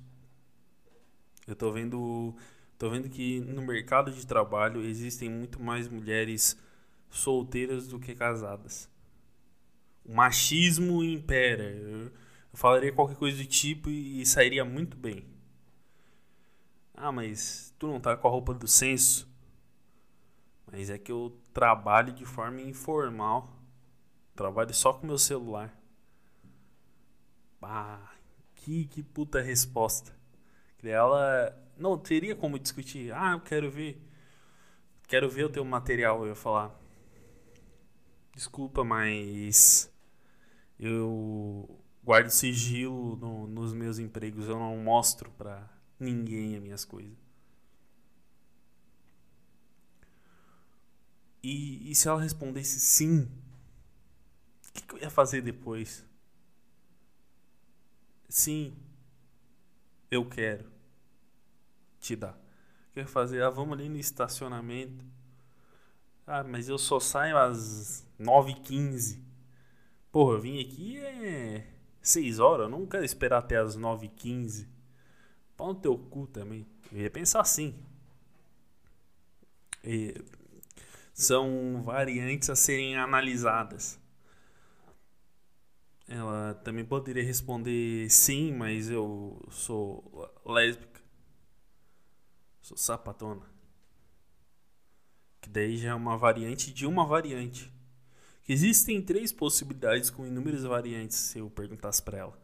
Eu 1.50 1.56
tô 1.56 1.72
vendo, 1.72 2.36
tô 2.78 2.90
vendo 2.90 3.10
que 3.10 3.40
no 3.42 3.62
mercado 3.62 4.12
de 4.12 4.26
trabalho 4.26 4.82
existem 4.84 5.30
muito 5.30 5.62
mais 5.62 5.88
mulheres 5.88 6.58
solteiras 7.10 7.88
do 7.88 8.00
que 8.00 8.16
casadas. 8.16 8.90
O 10.06 10.14
machismo 10.14 11.04
impera. 11.04 11.64
Eu, 11.64 12.12
falaria 12.54 12.92
qualquer 12.92 13.18
coisa 13.18 13.38
do 13.38 13.46
tipo 13.46 13.90
e, 13.90 14.26
sairia 14.26 14.66
muito 14.66 14.98
bem. 14.98 15.26
Ah, 16.94 17.12
mas 17.12 17.74
tu 17.80 17.88
não 17.88 18.00
tá 18.00 18.16
com 18.18 18.28
a 18.28 18.32
roupa 18.32 18.54
do 18.54 18.68
censo? 18.68 19.28
Mas 20.72 20.90
é 20.90 20.98
que 20.98 21.12
eu 21.12 21.38
trabalho 21.54 22.14
de 22.14 22.26
forma 22.26 22.62
informal 22.62 23.60
Trabalho 24.40 24.74
só 24.74 24.94
com 24.94 25.06
meu 25.06 25.18
celular. 25.18 25.78
Ah, 27.62 28.10
que, 28.56 28.86
que 28.86 29.04
puta 29.04 29.42
resposta. 29.42 30.16
Ela 30.84 31.56
não 31.78 31.98
teria 31.98 32.36
como 32.36 32.60
discutir. 32.60 33.12
Ah, 33.14 33.34
eu 33.34 33.42
quero 33.42 33.70
ver. 33.70 34.02
Quero 35.08 35.30
ver 35.30 35.46
o 35.46 35.50
teu 35.50 35.66
material. 35.66 36.22
Eu 36.24 36.30
ia 36.30 36.36
falar. 36.36 36.74
Desculpa, 38.36 38.84
mas 38.84 39.92
eu 40.80 41.80
guardo 42.04 42.30
sigilo 42.30 43.16
no, 43.18 43.48
nos 43.48 43.74
meus 43.74 44.00
empregos. 44.00 44.48
Eu 44.48 44.58
não 44.58 44.78
mostro 44.78 45.30
pra 45.32 45.70
ninguém 46.00 46.56
as 46.56 46.62
minhas 46.62 46.86
coisas. 46.86 47.18
E, 51.44 51.92
e 51.92 51.96
se 51.96 52.08
ela 52.08 52.22
respondesse 52.22 52.80
sim, 52.80 53.28
o 54.70 54.74
que, 54.74 54.82
que 54.84 54.94
eu 54.96 55.00
ia 55.00 55.10
fazer 55.10 55.42
depois? 55.42 56.06
Sim, 58.28 58.76
eu 60.10 60.26
quero 60.26 60.66
te 62.00 62.16
dar. 62.16 62.34
O 62.34 62.94
que 62.94 63.00
eu 63.00 63.04
ia 63.04 63.08
fazer? 63.08 63.44
Ah, 63.44 63.50
vamos 63.50 63.78
ali 63.78 63.90
no 63.90 63.98
estacionamento. 63.98 65.06
Ah, 66.26 66.44
mas 66.44 66.70
eu 66.70 66.78
só 66.78 67.00
saio 67.00 67.38
às 67.38 68.06
9h15. 68.20 69.20
Porra, 70.12 70.36
eu 70.36 70.42
vim 70.42 70.62
aqui 70.62 70.98
é 70.98 71.68
6 72.02 72.40
horas, 72.40 72.66
eu 72.66 72.70
não 72.70 72.86
quero 72.86 73.06
esperar 73.06 73.40
até 73.40 73.58
as 73.58 73.78
9h15. 73.78 74.68
Pau 75.56 75.74
no 75.74 75.76
teu 75.76 75.98
cu 75.98 76.28
também. 76.28 76.66
Eu 76.92 77.02
ia 77.02 77.12
pensar 77.12 77.42
assim. 77.42 77.76
E 79.84 80.16
são 81.14 81.82
variantes 81.84 82.50
a 82.50 82.56
serem 82.56 82.98
analisadas. 82.98 83.99
Também 86.54 86.86
poderia 86.86 87.24
responder 87.24 88.10
sim, 88.10 88.54
mas 88.54 88.90
eu 88.90 89.46
sou 89.50 90.32
lésbica. 90.46 91.02
Sou 92.62 92.78
sapatona. 92.78 93.46
Que 95.42 95.50
daí 95.50 95.78
já 95.78 95.90
é 95.90 95.94
uma 95.96 96.18
variante 96.18 96.74
de 96.74 96.86
uma 96.86 97.06
variante. 97.06 97.72
Existem 98.48 99.02
três 99.02 99.32
possibilidades 99.32 100.10
com 100.10 100.26
inúmeras 100.26 100.64
variantes 100.64 101.18
se 101.18 101.40
eu 101.40 101.50
perguntasse 101.50 102.02
para 102.02 102.18
ela. 102.18 102.42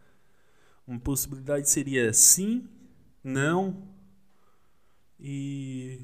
Uma 0.86 1.00
possibilidade 1.00 1.70
seria 1.70 2.14
sim, 2.14 2.70
não 3.24 3.96
e 5.20 6.00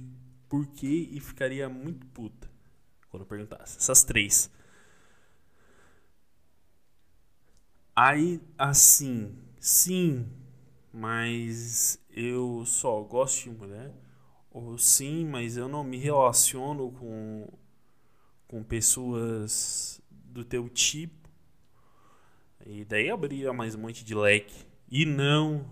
por 0.50 0.66
quê 0.68 1.08
e 1.12 1.20
ficaria 1.20 1.70
muito 1.70 2.06
puta 2.08 2.50
quando 3.10 3.24
eu 3.24 3.28
perguntasse. 3.28 3.78
Essas 3.78 4.04
três. 4.04 4.50
Aí, 7.96 8.42
assim, 8.58 9.36
sim, 9.60 10.28
mas 10.94 12.00
eu 12.10 12.64
só 12.66 13.02
gosto 13.02 13.44
de 13.44 13.50
mulher. 13.52 13.94
Ou 14.52 14.78
sim, 14.78 15.26
mas 15.26 15.58
eu 15.58 15.68
não 15.68 15.84
me 15.84 15.98
relaciono 15.98 16.92
com, 16.92 17.48
com 18.48 18.64
pessoas 18.64 20.02
do 20.12 20.44
teu 20.44 20.70
tipo. 20.70 21.30
E 22.66 22.86
daí 22.86 23.10
abriria 23.10 23.52
mais 23.52 23.76
um 23.76 23.80
monte 23.80 24.04
de 24.04 24.14
leque. 24.16 24.66
E 24.90 25.06
não, 25.06 25.66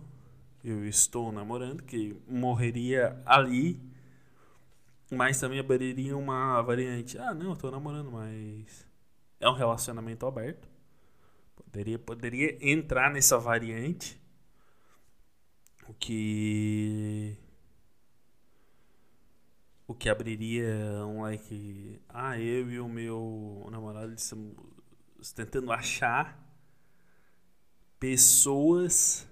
eu 0.64 0.88
estou 0.88 1.32
namorando, 1.32 1.84
que 1.84 2.16
morreria 2.28 3.22
ali. 3.26 3.80
Mas 5.12 5.40
também 5.40 5.60
abriria 5.60 6.16
uma 6.16 6.62
variante. 6.62 7.18
Ah, 7.18 7.34
não, 7.34 7.52
eu 7.52 7.56
tô 7.56 7.72
namorando, 7.72 8.12
mas 8.12 8.86
é 9.40 9.50
um 9.50 9.54
relacionamento 9.54 10.26
aberto. 10.26 10.68
Poderia, 11.72 12.00
poderia 12.00 12.58
entrar 12.68 13.12
nessa 13.12 13.38
variante. 13.38 14.20
O 15.88 15.94
que. 15.94 17.38
O 19.88 19.94
que 19.94 20.10
abriria 20.10 20.66
um 21.06 21.22
like. 21.22 22.02
Ah, 22.10 22.40
eu 22.40 22.72
e 22.72 22.80
o 22.80 22.88
meu 22.88 23.68
namorado 23.72 24.14
estamos 24.14 24.56
tentando 25.36 25.72
achar 25.72 26.44
pessoas 28.00 29.28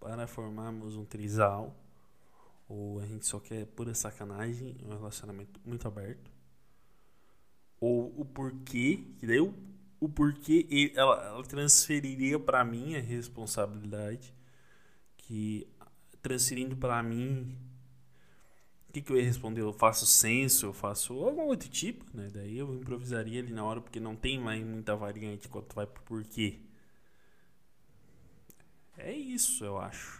para 0.00 0.26
formarmos 0.26 0.96
um 0.96 1.04
trisal. 1.04 1.76
Ou 2.66 2.98
a 3.00 3.06
gente 3.06 3.26
só 3.26 3.38
quer 3.38 3.66
pura 3.66 3.94
sacanagem, 3.94 4.76
um 4.84 4.90
relacionamento 4.90 5.60
muito 5.66 5.86
aberto. 5.86 6.30
Ou 7.78 8.18
o 8.18 8.24
porquê, 8.24 9.04
que 9.18 9.26
daí 9.26 9.36
eu 9.36 9.54
o 10.00 10.08
porquê 10.08 10.92
ela, 10.94 11.24
ela 11.26 11.42
transferiria 11.44 12.38
para 12.38 12.64
mim 12.64 12.96
a 12.96 13.00
responsabilidade 13.00 14.34
que 15.16 15.66
transferindo 16.22 16.76
para 16.76 17.02
mim 17.02 17.56
o 18.88 18.92
que, 18.92 19.02
que 19.02 19.12
eu 19.12 19.16
ia 19.18 19.24
responder? 19.24 19.60
Eu 19.60 19.72
faço 19.72 20.06
censo, 20.06 20.66
eu 20.66 20.72
faço 20.72 21.12
algum 21.22 21.42
outro 21.42 21.68
tipo, 21.68 22.04
né? 22.16 22.28
Daí 22.32 22.58
eu 22.58 22.74
improvisaria 22.74 23.40
ali 23.40 23.52
na 23.52 23.62
hora, 23.64 23.80
porque 23.82 24.00
não 24.00 24.16
tem 24.16 24.38
mais 24.40 24.64
muita 24.64 24.96
variante 24.96 25.48
quando 25.48 25.72
vai 25.74 25.86
pro 25.86 26.02
porquê. 26.02 26.58
É 28.98 29.12
isso, 29.12 29.64
eu 29.64 29.78
acho. 29.78 30.17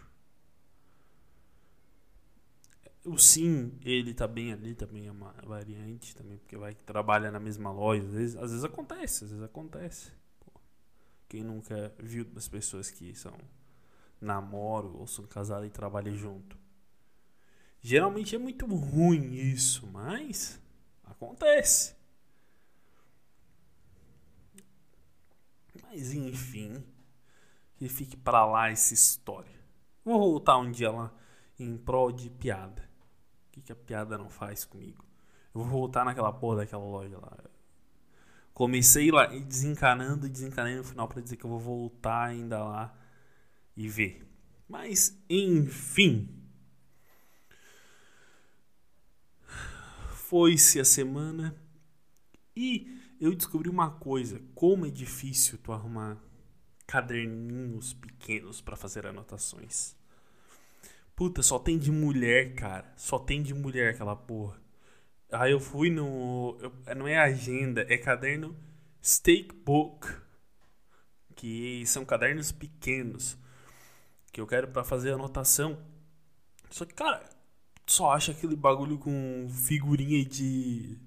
O 3.09 3.17
sim, 3.17 3.71
ele 3.83 4.13
tá 4.13 4.27
bem 4.27 4.53
ali, 4.53 4.75
também 4.75 5.07
é 5.07 5.11
uma 5.11 5.33
variante, 5.43 6.15
também, 6.15 6.37
porque 6.37 6.55
vai 6.55 6.75
trabalha 6.75 7.31
na 7.31 7.39
mesma 7.39 7.71
loja. 7.71 8.03
Às 8.03 8.13
vezes, 8.13 8.35
às 8.35 8.51
vezes 8.51 8.63
acontece, 8.63 9.23
às 9.23 9.31
vezes 9.31 9.43
acontece. 9.43 10.11
Pô, 10.39 10.51
quem 11.27 11.43
nunca 11.43 11.91
viu 11.97 12.23
das 12.23 12.47
pessoas 12.47 12.91
que 12.91 13.15
são 13.15 13.35
namoro 14.21 14.95
ou 14.95 15.07
são 15.07 15.25
casados 15.25 15.67
e 15.67 15.71
trabalham 15.71 16.15
junto? 16.15 16.55
Geralmente 17.81 18.35
é 18.35 18.37
muito 18.37 18.67
ruim 18.67 19.33
isso, 19.33 19.87
mas 19.87 20.61
acontece. 21.03 21.95
Mas 25.81 26.13
enfim, 26.13 26.83
que 27.75 27.89
fique 27.89 28.15
para 28.15 28.45
lá 28.45 28.69
essa 28.69 28.93
história. 28.93 29.59
Vou 30.05 30.19
voltar 30.19 30.59
um 30.59 30.69
dia 30.69 30.91
lá 30.91 31.11
em 31.57 31.75
prol 31.75 32.11
de 32.11 32.29
piada. 32.29 32.88
Que 33.69 33.73
a 33.73 33.75
piada 33.75 34.17
não 34.17 34.27
faz 34.27 34.65
comigo? 34.65 35.05
Eu 35.53 35.61
vou 35.61 35.65
voltar 35.65 36.03
naquela 36.03 36.33
porra 36.33 36.61
daquela 36.61 36.83
loja 36.83 37.19
lá. 37.19 37.37
Comecei 38.51 39.11
lá 39.11 39.27
desencanando 39.27 40.25
e 40.25 40.29
desencanando 40.29 40.77
no 40.77 40.83
final 40.83 41.07
para 41.07 41.21
dizer 41.21 41.37
que 41.37 41.45
eu 41.45 41.51
vou 41.51 41.59
voltar 41.59 42.29
ainda 42.29 42.63
lá 42.63 42.97
e 43.77 43.87
ver. 43.87 44.27
Mas 44.67 45.15
enfim. 45.29 46.35
Foi-se 50.15 50.79
a 50.79 50.83
semana 50.83 51.55
e 52.55 53.15
eu 53.21 53.35
descobri 53.35 53.69
uma 53.69 53.91
coisa: 53.91 54.41
como 54.55 54.87
é 54.87 54.89
difícil 54.89 55.59
tu 55.59 55.71
arrumar 55.71 56.17
caderninhos 56.87 57.93
pequenos 57.93 58.61
para 58.61 58.75
fazer 58.75 59.05
anotações. 59.05 59.95
Puta, 61.19 61.43
só 61.43 61.59
tem 61.59 61.77
de 61.77 61.91
mulher, 61.91 62.55
cara. 62.55 62.93
Só 62.95 63.19
tem 63.19 63.43
de 63.43 63.53
mulher 63.53 63.93
aquela 63.93 64.15
porra. 64.15 64.57
Aí 65.29 65.51
eu 65.51 65.59
fui 65.59 65.89
no. 65.89 66.57
Eu, 66.61 66.95
não 66.95 67.05
é 67.05 67.17
agenda, 67.17 67.85
é 67.89 67.97
caderno 67.97 68.55
Steak 69.03 69.53
Book. 69.53 70.07
Que 71.35 71.85
são 71.85 72.05
cadernos 72.05 72.53
pequenos. 72.53 73.37
Que 74.31 74.39
eu 74.39 74.47
quero 74.47 74.69
para 74.69 74.85
fazer 74.85 75.11
anotação. 75.11 75.77
Só 76.69 76.85
que, 76.85 76.93
cara, 76.93 77.29
só 77.85 78.11
acha 78.13 78.31
aquele 78.31 78.55
bagulho 78.55 78.97
com 78.97 79.49
figurinha 79.49 80.23
de 80.23 80.97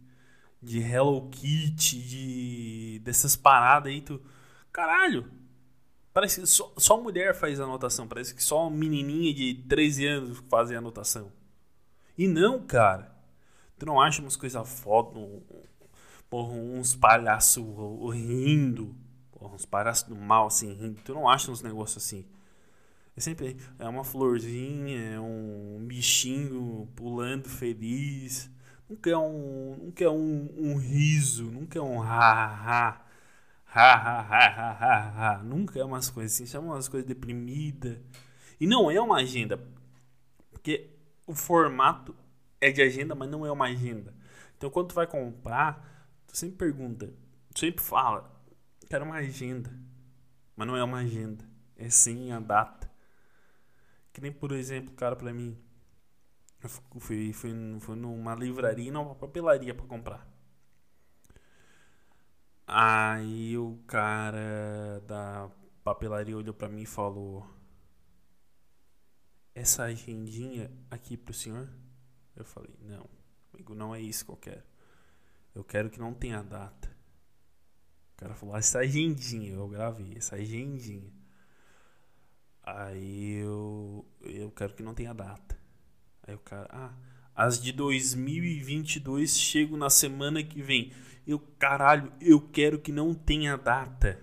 de 0.62 0.78
Hello 0.80 1.30
Kitty, 1.30 1.98
de 2.02 3.00
dessas 3.02 3.34
paradas 3.34 3.90
aí, 3.90 4.02
tu 4.02 4.20
caralho. 4.70 5.41
Parece 6.12 6.40
que 6.42 6.46
só, 6.46 6.72
só 6.76 7.00
mulher 7.00 7.34
faz 7.34 7.58
anotação, 7.58 8.06
parece 8.06 8.34
que 8.34 8.42
só 8.42 8.68
menininha 8.68 9.32
de 9.32 9.54
13 9.66 10.06
anos 10.06 10.38
faz 10.50 10.70
anotação. 10.70 11.32
E 12.16 12.28
não, 12.28 12.60
cara. 12.60 13.10
Tu 13.78 13.86
não 13.86 14.00
acha 14.00 14.20
umas 14.20 14.36
coisas 14.36 14.68
foda, 14.68 15.18
porra, 16.28 16.52
uns 16.52 16.94
palhaços 16.94 17.64
rindo, 18.14 18.94
porra, 19.32 19.54
uns 19.54 19.64
palhaços 19.64 20.08
do 20.08 20.14
mal 20.14 20.46
assim 20.46 20.72
rindo. 20.74 21.00
Tu 21.02 21.14
não 21.14 21.28
acha 21.28 21.50
uns 21.50 21.62
negócios 21.62 22.04
assim. 22.04 22.26
É 23.16 23.20
sempre 23.20 23.56
é 23.78 23.88
uma 23.88 24.04
florzinha, 24.04 24.98
é 25.14 25.20
um 25.20 25.82
bichinho 25.86 26.88
pulando 26.94 27.48
feliz. 27.48 28.50
Nunca 28.88 29.10
é 29.10 29.16
um, 29.16 29.76
nunca 29.84 30.04
é 30.04 30.10
um, 30.10 30.48
um 30.56 30.76
riso, 30.76 31.44
nunca 31.44 31.78
é 31.78 31.82
um 31.82 32.02
ha 32.02 33.02
ha 33.74 33.94
ha 33.94 34.20
ha 34.20 34.48
ha 34.48 34.72
ha 34.72 35.12
ha. 35.16 35.42
Nunca 35.42 35.78
é 35.78 35.84
umas 35.84 36.10
coisas 36.10 36.34
assim, 36.34 36.46
chama 36.46 36.74
umas 36.74 36.88
coisas 36.88 37.06
deprimidas. 37.08 37.98
E 38.60 38.66
não 38.66 38.90
é 38.90 39.00
uma 39.00 39.16
agenda, 39.16 39.58
porque 40.50 40.90
o 41.26 41.34
formato 41.34 42.14
é 42.60 42.70
de 42.70 42.82
agenda, 42.82 43.14
mas 43.14 43.28
não 43.30 43.44
é 43.46 43.50
uma 43.50 43.66
agenda. 43.66 44.14
Então 44.56 44.70
quando 44.70 44.88
tu 44.88 44.94
vai 44.94 45.06
comprar, 45.06 46.14
tu 46.26 46.36
sempre 46.36 46.56
pergunta, 46.58 47.12
tu 47.52 47.60
sempre 47.60 47.82
fala, 47.82 48.30
quero 48.88 49.04
uma 49.04 49.16
agenda, 49.16 49.72
mas 50.54 50.66
não 50.66 50.76
é 50.76 50.84
uma 50.84 50.98
agenda, 50.98 51.44
é 51.76 51.88
sim 51.90 52.30
a 52.30 52.38
data. 52.38 52.90
Que 54.12 54.20
nem, 54.20 54.30
por 54.30 54.52
exemplo, 54.52 54.94
cara, 54.94 55.16
pra 55.16 55.32
mim. 55.32 55.58
Eu 56.62 56.68
fui, 56.68 57.32
fui, 57.32 57.80
fui 57.80 57.96
numa 57.96 58.34
livraria 58.34 58.88
e 58.88 58.90
numa 58.90 59.14
papelaria 59.14 59.74
pra 59.74 59.86
comprar. 59.86 60.31
Aí 62.74 63.58
o 63.58 63.76
cara 63.86 65.02
da 65.06 65.50
papelaria 65.84 66.34
olhou 66.34 66.54
pra 66.54 66.70
mim 66.70 66.80
e 66.80 66.86
falou: 66.86 67.46
Essa 69.54 69.82
agendinha 69.84 70.70
aqui 70.90 71.18
pro 71.18 71.34
senhor? 71.34 71.68
Eu 72.34 72.46
falei: 72.46 72.74
Não, 72.80 73.06
amigo, 73.52 73.74
não 73.74 73.94
é 73.94 74.00
isso 74.00 74.24
que 74.24 74.30
eu 74.30 74.36
quero. 74.38 74.62
Eu 75.54 75.62
quero 75.62 75.90
que 75.90 76.00
não 76.00 76.14
tenha 76.14 76.42
data. 76.42 76.90
O 78.14 78.16
cara 78.16 78.34
falou: 78.34 78.56
Essa 78.56 78.78
agendinha, 78.78 79.52
eu 79.52 79.68
gravei, 79.68 80.14
essa 80.16 80.36
agendinha. 80.36 81.12
Aí 82.62 83.34
eu, 83.34 84.06
eu 84.22 84.50
quero 84.50 84.72
que 84.72 84.82
não 84.82 84.94
tenha 84.94 85.12
data. 85.12 85.58
Aí 86.22 86.34
o 86.34 86.38
cara, 86.38 86.68
ah, 86.72 86.94
as 87.34 87.60
de 87.60 87.72
2022 87.72 89.38
chegam 89.38 89.76
na 89.76 89.90
semana 89.90 90.42
que 90.42 90.62
vem. 90.62 90.92
Eu, 91.26 91.38
caralho, 91.58 92.12
eu 92.20 92.40
quero 92.40 92.78
que 92.78 92.92
não 92.92 93.14
tenha 93.14 93.56
data. 93.56 94.20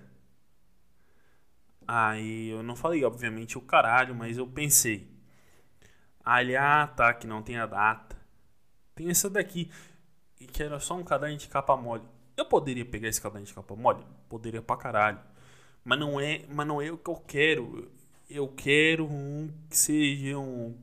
Aí 1.87 2.49
eu 2.49 2.61
não 2.61 2.75
falei, 2.75 3.03
obviamente, 3.03 3.57
o 3.57 3.61
caralho, 3.61 4.13
mas 4.13 4.37
eu 4.37 4.45
pensei. 4.45 5.09
Ali, 6.23 6.55
ah, 6.55 6.87
tá, 6.87 7.13
que 7.13 7.25
não 7.25 7.41
tenha 7.41 7.65
data. 7.65 8.15
Tem 8.93 9.09
essa 9.09 9.29
daqui, 9.29 9.71
que 10.37 10.61
era 10.61 10.79
só 10.79 10.95
um 10.95 11.03
caderno 11.03 11.37
de 11.37 11.47
capa 11.47 11.75
mole. 11.75 12.03
Eu 12.37 12.45
poderia 12.45 12.85
pegar 12.85 13.07
esse 13.07 13.21
caderno 13.21 13.45
de 13.45 13.53
capa 13.53 13.75
mole? 13.75 14.05
Poderia 14.27 14.61
pra 14.61 14.77
caralho. 14.77 15.19
Mas 15.83 15.99
não 15.99 16.19
é, 16.19 16.45
mas 16.49 16.67
não 16.67 16.81
é 16.81 16.91
o 16.91 16.97
que 16.97 17.09
eu 17.09 17.15
quero 17.15 17.89
eu 18.29 18.47
quero 18.47 19.05
um 19.05 19.49
que 19.69 19.77
seja 19.77 20.37
um. 20.37 20.77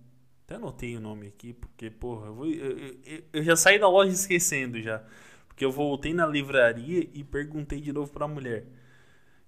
Até 0.47 0.55
anotei 0.55 0.97
o 0.97 1.01
nome 1.01 1.27
aqui, 1.27 1.53
porque, 1.53 1.91
porra, 1.91 2.29
eu, 2.29 2.35
vou, 2.35 2.47
eu, 2.47 2.79
eu, 3.05 3.25
eu, 3.33 3.43
já 3.43 3.57
saí 3.57 3.81
da 3.81 3.89
loja 3.89 4.13
esquecendo 4.15 4.81
já. 4.81 5.05
Porque 5.49 5.65
eu 5.65 5.73
voltei 5.73 6.15
na 6.15 6.25
livraria 6.25 7.11
e 7.13 7.25
perguntei 7.25 7.81
de 7.81 7.93
novo 7.93 8.13
pra 8.13 8.29
mulher. 8.29 8.65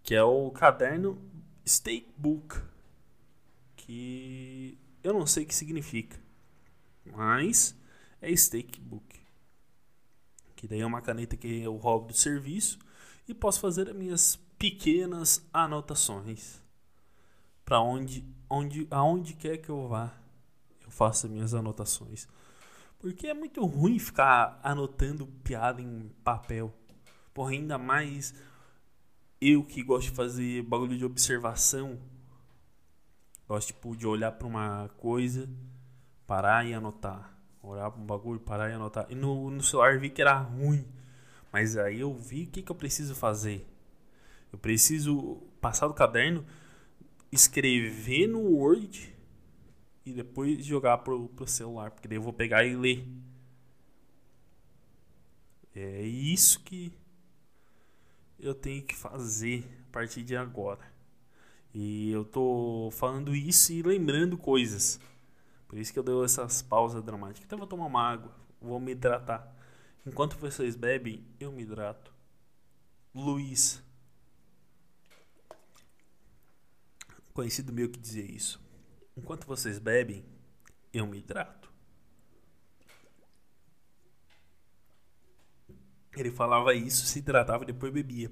Que 0.03 0.17
é 0.17 0.23
o 0.25 0.51
caderno 0.51 1.17
Steak 1.65 2.09
Book. 2.17 2.61
Que 3.77 4.77
eu 5.05 5.13
não 5.13 5.25
sei 5.25 5.45
o 5.45 5.47
que 5.47 5.55
significa. 5.55 6.19
Mas 7.05 7.77
é 8.21 8.35
Steak 8.35 8.81
Book. 8.81 9.21
Que 10.57 10.67
daí 10.67 10.81
é 10.81 10.87
uma 10.87 11.01
caneta 11.01 11.37
que 11.37 11.63
eu 11.63 11.77
roubo 11.77 12.09
do 12.09 12.15
serviço 12.15 12.77
e 13.29 13.33
posso 13.33 13.61
fazer 13.61 13.89
as 13.89 13.95
minhas 13.95 14.37
pequenas 14.59 15.47
anotações 15.53 16.61
para 17.65 17.81
onde, 17.81 18.25
onde, 18.51 18.89
aonde 18.91 19.35
quer 19.35 19.59
que 19.59 19.69
eu 19.69 19.87
vá, 19.87 20.19
eu 20.91 21.31
minhas 21.31 21.55
anotações. 21.55 22.29
Porque 22.99 23.29
é 23.29 23.35
muito 23.35 23.65
ruim 23.65 23.99
ficar 23.99 24.59
anotando 24.63 25.27
piada 25.45 25.81
em 25.81 26.11
papel. 26.25 26.75
Porra, 27.33 27.53
ainda 27.53 27.79
mais 27.79 28.35
eu 29.41 29.63
que 29.63 29.83
gosto 29.83 30.11
de 30.11 30.17
fazer 30.17 30.63
bagulho 30.63 30.99
de 30.99 31.05
observação. 31.05 31.99
Gosto 33.49 33.69
tipo, 33.69 33.97
de 33.97 34.07
olhar 34.07 34.33
para 34.33 34.47
uma 34.47 34.91
coisa, 34.99 35.49
parar 36.27 36.67
e 36.67 36.75
anotar. 36.75 37.35
Olhar 37.63 37.91
para 37.91 38.01
um 38.01 38.07
bagulho, 38.07 38.41
parar 38.41 38.71
e 38.71 38.73
anotar. 38.73 39.07
E 39.09 39.15
no, 39.15 39.51
no 39.51 39.63
celular 39.63 39.99
vi 39.99 40.11
que 40.11 40.21
era 40.21 40.37
ruim. 40.37 40.85
Mas 41.53 41.77
aí 41.77 42.01
eu 42.01 42.13
vi 42.15 42.45
o 42.45 42.47
que, 42.49 42.63
que 42.63 42.73
eu 42.73 42.77
preciso 42.77 43.15
fazer. 43.15 43.67
Eu 44.53 44.59
preciso 44.59 45.43
passar 45.61 45.87
do 45.87 45.95
caderno 45.95 46.45
escrever 47.31 48.27
no 48.27 48.41
Word 48.41 49.15
e 50.09 50.13
depois 50.13 50.65
jogar 50.65 50.99
pro, 50.99 51.29
pro 51.29 51.47
celular, 51.47 51.91
porque 51.91 52.09
daí 52.09 52.17
eu 52.17 52.23
vou 52.23 52.33
pegar 52.33 52.65
e 52.65 52.75
ler. 52.75 53.07
É 55.75 56.03
isso 56.03 56.61
que 56.61 56.93
eu 58.39 58.55
tenho 58.55 58.83
que 58.83 58.97
fazer 58.97 59.65
a 59.89 59.93
partir 59.93 60.23
de 60.23 60.37
agora. 60.37 60.81
E 61.75 62.11
eu 62.11 62.25
tô 62.25 62.91
falando 62.93 63.35
isso 63.35 63.73
e 63.73 63.83
lembrando 63.83 64.39
coisas. 64.39 64.99
Por 65.69 65.79
isso 65.79 65.93
que 65.93 65.99
eu 65.99 66.03
dou 66.03 66.25
essas 66.25 66.63
pausas 66.63 67.03
dramáticas. 67.03 67.45
Então 67.45 67.57
eu 67.57 67.61
vou 67.61 67.69
tomar 67.69 67.87
uma 67.87 68.03
água, 68.03 68.35
vou 68.61 68.81
me 68.81 68.93
hidratar. 68.93 69.55
Enquanto 70.07 70.39
vocês 70.39 70.75
bebem, 70.75 71.25
eu 71.39 71.53
me 71.53 71.63
hidrato. 71.63 72.13
Luiz. 73.15 73.83
Conhecido 77.35 77.73
meu 77.73 77.91
que 77.91 77.99
dizia 77.99 78.25
isso. 78.25 78.68
Enquanto 79.19 79.49
vocês 79.49 79.81
bebem, 79.81 80.25
eu 80.93 81.05
me 81.05 81.19
hidrato. 81.19 81.69
Ele 86.17 86.31
falava 86.31 86.73
isso, 86.73 87.05
se 87.05 87.19
hidratava 87.19 87.65
e 87.65 87.67
depois 87.67 87.93
bebia. 87.93 88.31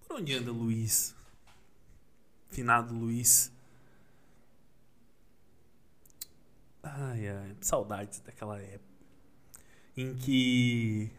Por 0.00 0.16
onde 0.16 0.34
anda 0.34 0.50
Luiz? 0.50 1.14
Finado 2.48 2.92
Luiz. 2.92 3.52
Ai, 6.82 7.28
ai, 7.28 7.56
saudades 7.60 8.18
daquela 8.18 8.60
época 8.60 8.88
em 9.96 10.16
que 10.16 11.10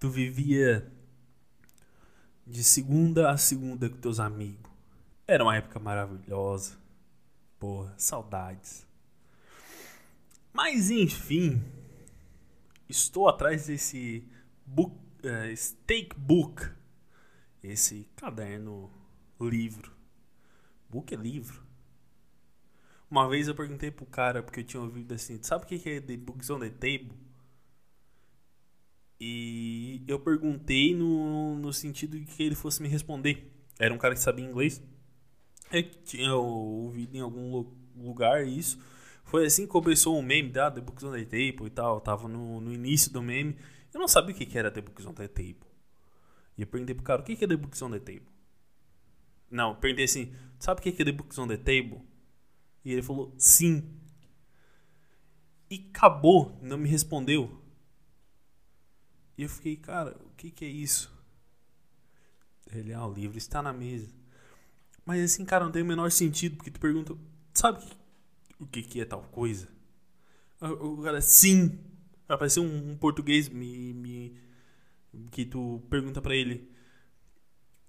tu 0.00 0.10
vivia 0.10 0.92
de 2.44 2.64
segunda 2.64 3.30
a 3.30 3.36
segunda 3.36 3.88
com 3.88 3.96
teus 3.96 4.18
amigos. 4.20 4.75
Era 5.28 5.42
uma 5.42 5.56
época 5.56 5.80
maravilhosa. 5.80 6.78
Porra, 7.58 7.92
saudades. 7.98 8.86
Mas 10.52 10.90
enfim, 10.90 11.62
estou 12.88 13.28
atrás 13.28 13.66
desse 13.66 14.26
book, 14.64 14.94
uh, 14.94 15.56
steak 15.56 16.14
book, 16.16 16.70
esse 17.62 18.08
caderno 18.14 18.90
livro. 19.40 19.92
Book 20.88 21.12
é 21.12 21.16
livro. 21.16 21.66
Uma 23.10 23.28
vez 23.28 23.48
eu 23.48 23.54
perguntei 23.54 23.90
pro 23.90 24.06
cara, 24.06 24.42
porque 24.42 24.60
eu 24.60 24.64
tinha 24.64 24.82
ouvido 24.82 25.12
assim, 25.12 25.42
sabe 25.42 25.64
o 25.64 25.66
que 25.66 25.88
é 25.88 26.00
The 26.00 26.16
Books 26.16 26.50
on 26.50 26.60
the 26.60 26.70
Table? 26.70 27.12
E 29.20 30.04
eu 30.06 30.20
perguntei 30.20 30.94
no, 30.94 31.56
no 31.56 31.72
sentido 31.72 32.18
de 32.18 32.26
que 32.26 32.42
ele 32.42 32.54
fosse 32.54 32.80
me 32.80 32.88
responder. 32.88 33.52
Era 33.78 33.92
um 33.92 33.98
cara 33.98 34.14
que 34.14 34.20
sabia 34.20 34.44
inglês. 34.44 34.82
Eu 35.70 35.82
tinha 36.04 36.34
ouvido 36.34 37.16
em 37.16 37.20
algum 37.20 37.64
lugar 37.96 38.46
isso. 38.46 38.78
Foi 39.24 39.46
assim 39.46 39.66
que 39.66 39.72
começou 39.72 40.18
o 40.18 40.22
meme 40.22 40.50
da 40.50 40.70
The 40.70 40.80
Books 40.80 41.02
on 41.02 41.12
the 41.12 41.24
Table 41.24 41.66
e 41.66 41.70
tal. 41.70 41.96
Eu 41.96 42.00
tava 42.00 42.28
no, 42.28 42.60
no 42.60 42.72
início 42.72 43.12
do 43.12 43.22
meme. 43.22 43.56
Eu 43.92 43.98
não 43.98 44.06
sabia 44.06 44.34
o 44.34 44.38
que 44.38 44.56
era 44.56 44.70
The 44.70 44.80
Books 44.80 45.04
on 45.06 45.12
the 45.12 45.26
Table. 45.26 45.66
E 46.56 46.62
eu 46.62 46.66
perguntei 46.66 46.94
pro 46.94 47.04
cara, 47.04 47.20
o 47.20 47.24
que 47.24 47.32
é 47.32 47.48
The 47.48 47.56
Books 47.56 47.82
on 47.82 47.90
the 47.90 47.98
Table? 47.98 48.28
Não, 49.50 49.70
eu 49.70 49.76
perguntei 49.76 50.04
assim, 50.04 50.32
sabe 50.58 50.80
o 50.80 50.82
que 50.82 51.02
é 51.02 51.04
The 51.04 51.12
Books 51.12 51.38
on 51.38 51.48
the 51.48 51.56
Table? 51.56 52.00
E 52.84 52.92
ele 52.92 53.02
falou, 53.02 53.34
sim. 53.36 53.84
E 55.68 55.90
acabou, 55.90 56.56
não 56.62 56.78
me 56.78 56.88
respondeu. 56.88 57.62
E 59.36 59.42
eu 59.42 59.48
fiquei, 59.48 59.76
cara, 59.76 60.16
o 60.24 60.30
que, 60.36 60.50
que 60.50 60.64
é 60.64 60.68
isso? 60.68 61.12
Ele, 62.72 62.92
ah, 62.92 63.06
o 63.06 63.12
livro 63.12 63.36
está 63.36 63.62
na 63.62 63.72
mesa. 63.72 64.08
Mas 65.06 65.22
assim, 65.22 65.44
cara, 65.44 65.64
não 65.64 65.72
tem 65.72 65.82
o 65.82 65.86
menor 65.86 66.10
sentido, 66.10 66.56
porque 66.56 66.70
tu 66.70 66.80
pergunta, 66.80 67.16
sabe 67.54 67.82
o 68.60 68.66
que, 68.66 68.82
que 68.82 69.00
é 69.00 69.04
tal 69.06 69.22
coisa? 69.22 69.68
O 70.60 71.02
cara, 71.02 71.20
sim. 71.20 71.78
Vai 72.28 72.36
parecer 72.38 72.60
um, 72.60 72.90
um, 72.92 72.96
português 72.96 73.48
me, 73.48 73.94
me, 73.94 74.36
que 75.30 75.44
tu 75.46 75.80
pergunta 75.88 76.20
para 76.20 76.34
ele, 76.34 76.68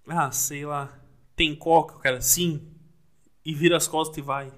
ah, 0.08 0.32
sei 0.32 0.66
lá, 0.66 1.00
tem 1.36 1.56
coca? 1.56 1.96
O 1.96 2.00
cara, 2.00 2.22
sim. 2.22 2.68
E 3.44 3.54
vira 3.54 3.78
as 3.78 3.88
costas 3.88 4.18
e 4.18 4.22
vai. 4.22 4.54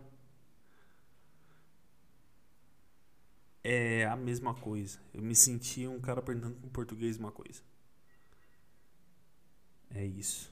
é 3.64 4.06
a 4.06 4.16
mesma 4.16 4.54
coisa. 4.56 5.00
Eu 5.14 5.22
me 5.22 5.36
senti 5.36 5.88
um 5.88 6.00
cara 6.00 6.22
perguntando 6.22 6.58
em 6.64 6.70
português 6.70 7.18
uma 7.18 7.32
coisa. 7.32 7.62
É 9.92 10.06
isso. 10.06 10.52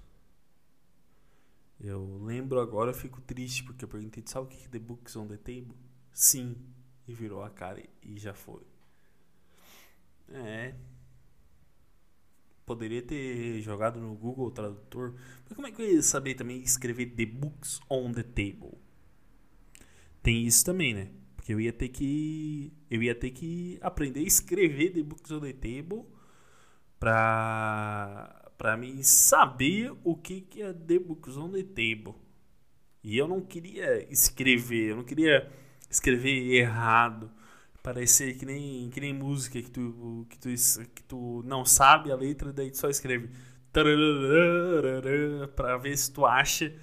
Eu 1.80 2.20
lembro 2.24 2.60
agora, 2.60 2.92
eu 2.92 2.96
fico 2.96 3.22
triste 3.22 3.64
porque 3.64 3.86
eu 3.86 3.90
perguntei, 3.90 4.24
sabe 4.26 4.48
o 4.48 4.50
que 4.50 4.66
é 4.66 4.70
The 4.70 4.80
Books 4.80 5.16
on 5.16 5.28
the 5.28 5.38
Table? 5.38 5.76
Sim. 6.12 6.56
E 7.08 7.14
virou 7.14 7.44
a 7.44 7.50
cara 7.50 7.82
e 8.02 8.18
já 8.20 8.34
foi. 8.34 8.62
É. 10.30 10.74
Poderia 12.66 13.02
ter 13.02 13.62
jogado 13.62 14.00
no 14.00 14.14
Google 14.14 14.52
Tradutor. 14.52 15.16
Mas 15.46 15.54
como 15.54 15.68
é 15.68 15.72
que 15.72 15.82
eu 15.82 15.94
ia 15.94 16.02
saber 16.02 16.36
também 16.36 16.62
escrever 16.62 17.16
The 17.16 17.26
Books 17.26 17.80
on 17.90 18.12
the 18.12 18.24
Table? 18.24 18.78
Tem 20.22 20.46
isso 20.46 20.66
também, 20.66 20.94
né? 20.94 21.10
Porque 21.38 21.54
eu 21.54 21.62
ia 21.62 21.72
ter 21.72 21.88
que. 21.88 22.74
Eu 22.90 23.02
ia 23.02 23.16
ter 23.16 23.32
que 23.32 23.78
aprender 23.82 24.20
a 24.20 24.24
escrever 24.24 24.92
The 24.92 25.04
Books 25.04 25.32
on 25.32 25.40
the 25.40 25.54
Table 25.54 26.04
pra, 27.00 28.47
pra 28.58 28.76
mim 28.76 29.04
saber 29.04 29.94
o 30.04 30.16
que, 30.16 30.42
que 30.42 30.62
é 30.62 30.74
The 30.74 31.00
Books 31.00 31.38
on 31.38 31.52
the 31.52 31.64
Table. 31.64 32.16
E 33.04 33.18
eu 33.18 33.28
não 33.28 33.42
queria 33.42 34.12
escrever, 34.12 34.92
eu 34.92 34.98
não 34.98 35.04
queria 35.04 35.50
escrever 35.90 36.54
errado. 36.56 37.32
Parecer 37.84 38.38
que 38.38 38.46
nem, 38.46 38.90
que 38.90 39.00
nem 39.00 39.14
música 39.14 39.62
que 39.62 39.72
tu, 39.72 40.28
que, 40.30 40.38
tu, 40.38 40.50
que 40.94 41.04
tu 41.04 41.42
não 41.46 41.64
sabe 41.64 42.12
a 42.12 42.16
letra, 42.16 42.52
daí 42.52 42.70
tu 42.70 42.78
só 42.78 42.90
escreve 42.90 43.30
para 45.56 45.78
ver 45.78 45.98
se 45.98 46.12
tu 46.12 46.26
acha 46.26 46.74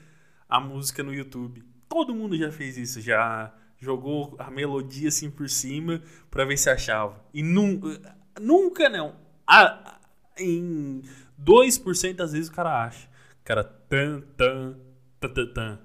a 0.48 0.58
música 0.60 1.02
no 1.02 1.12
YouTube. 1.12 1.62
Todo 1.88 2.14
mundo 2.14 2.36
já 2.36 2.50
fez 2.50 2.78
isso, 2.78 3.00
já 3.00 3.52
jogou 3.78 4.34
a 4.38 4.50
melodia 4.50 5.08
assim 5.08 5.30
por 5.30 5.48
cima 5.50 6.00
para 6.30 6.44
ver 6.44 6.56
se 6.56 6.70
achava. 6.70 7.22
E 7.34 7.42
nunca, 7.42 8.16
nunca 8.40 8.88
não. 8.88 9.16
A, 9.46 10.00
em 10.38 11.02
2% 11.38 12.14
das 12.14 12.32
vezes 12.32 12.48
o 12.48 12.52
cara 12.52 12.84
acha. 12.84 13.08
O 13.40 13.44
cara 13.44 13.64
tan 13.64 14.20
tan 14.36 14.76
tan 15.20 15.34
tan. 15.34 15.52
tan. 15.52 15.78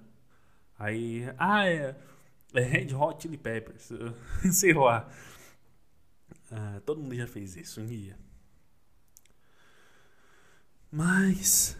Aí, 0.77 1.25
ah, 1.37 1.67
é, 1.67 1.95
é 2.53 2.61
Red 2.61 2.95
Hot 2.95 3.21
Chili 3.21 3.37
Peppers. 3.37 3.91
Sei 4.51 4.73
lá. 4.73 5.09
Ah, 6.51 6.81
todo 6.85 7.01
mundo 7.01 7.15
já 7.15 7.27
fez 7.27 7.55
isso 7.55 7.81
um 7.81 7.85
dia. 7.85 8.17
Mas 10.91 11.77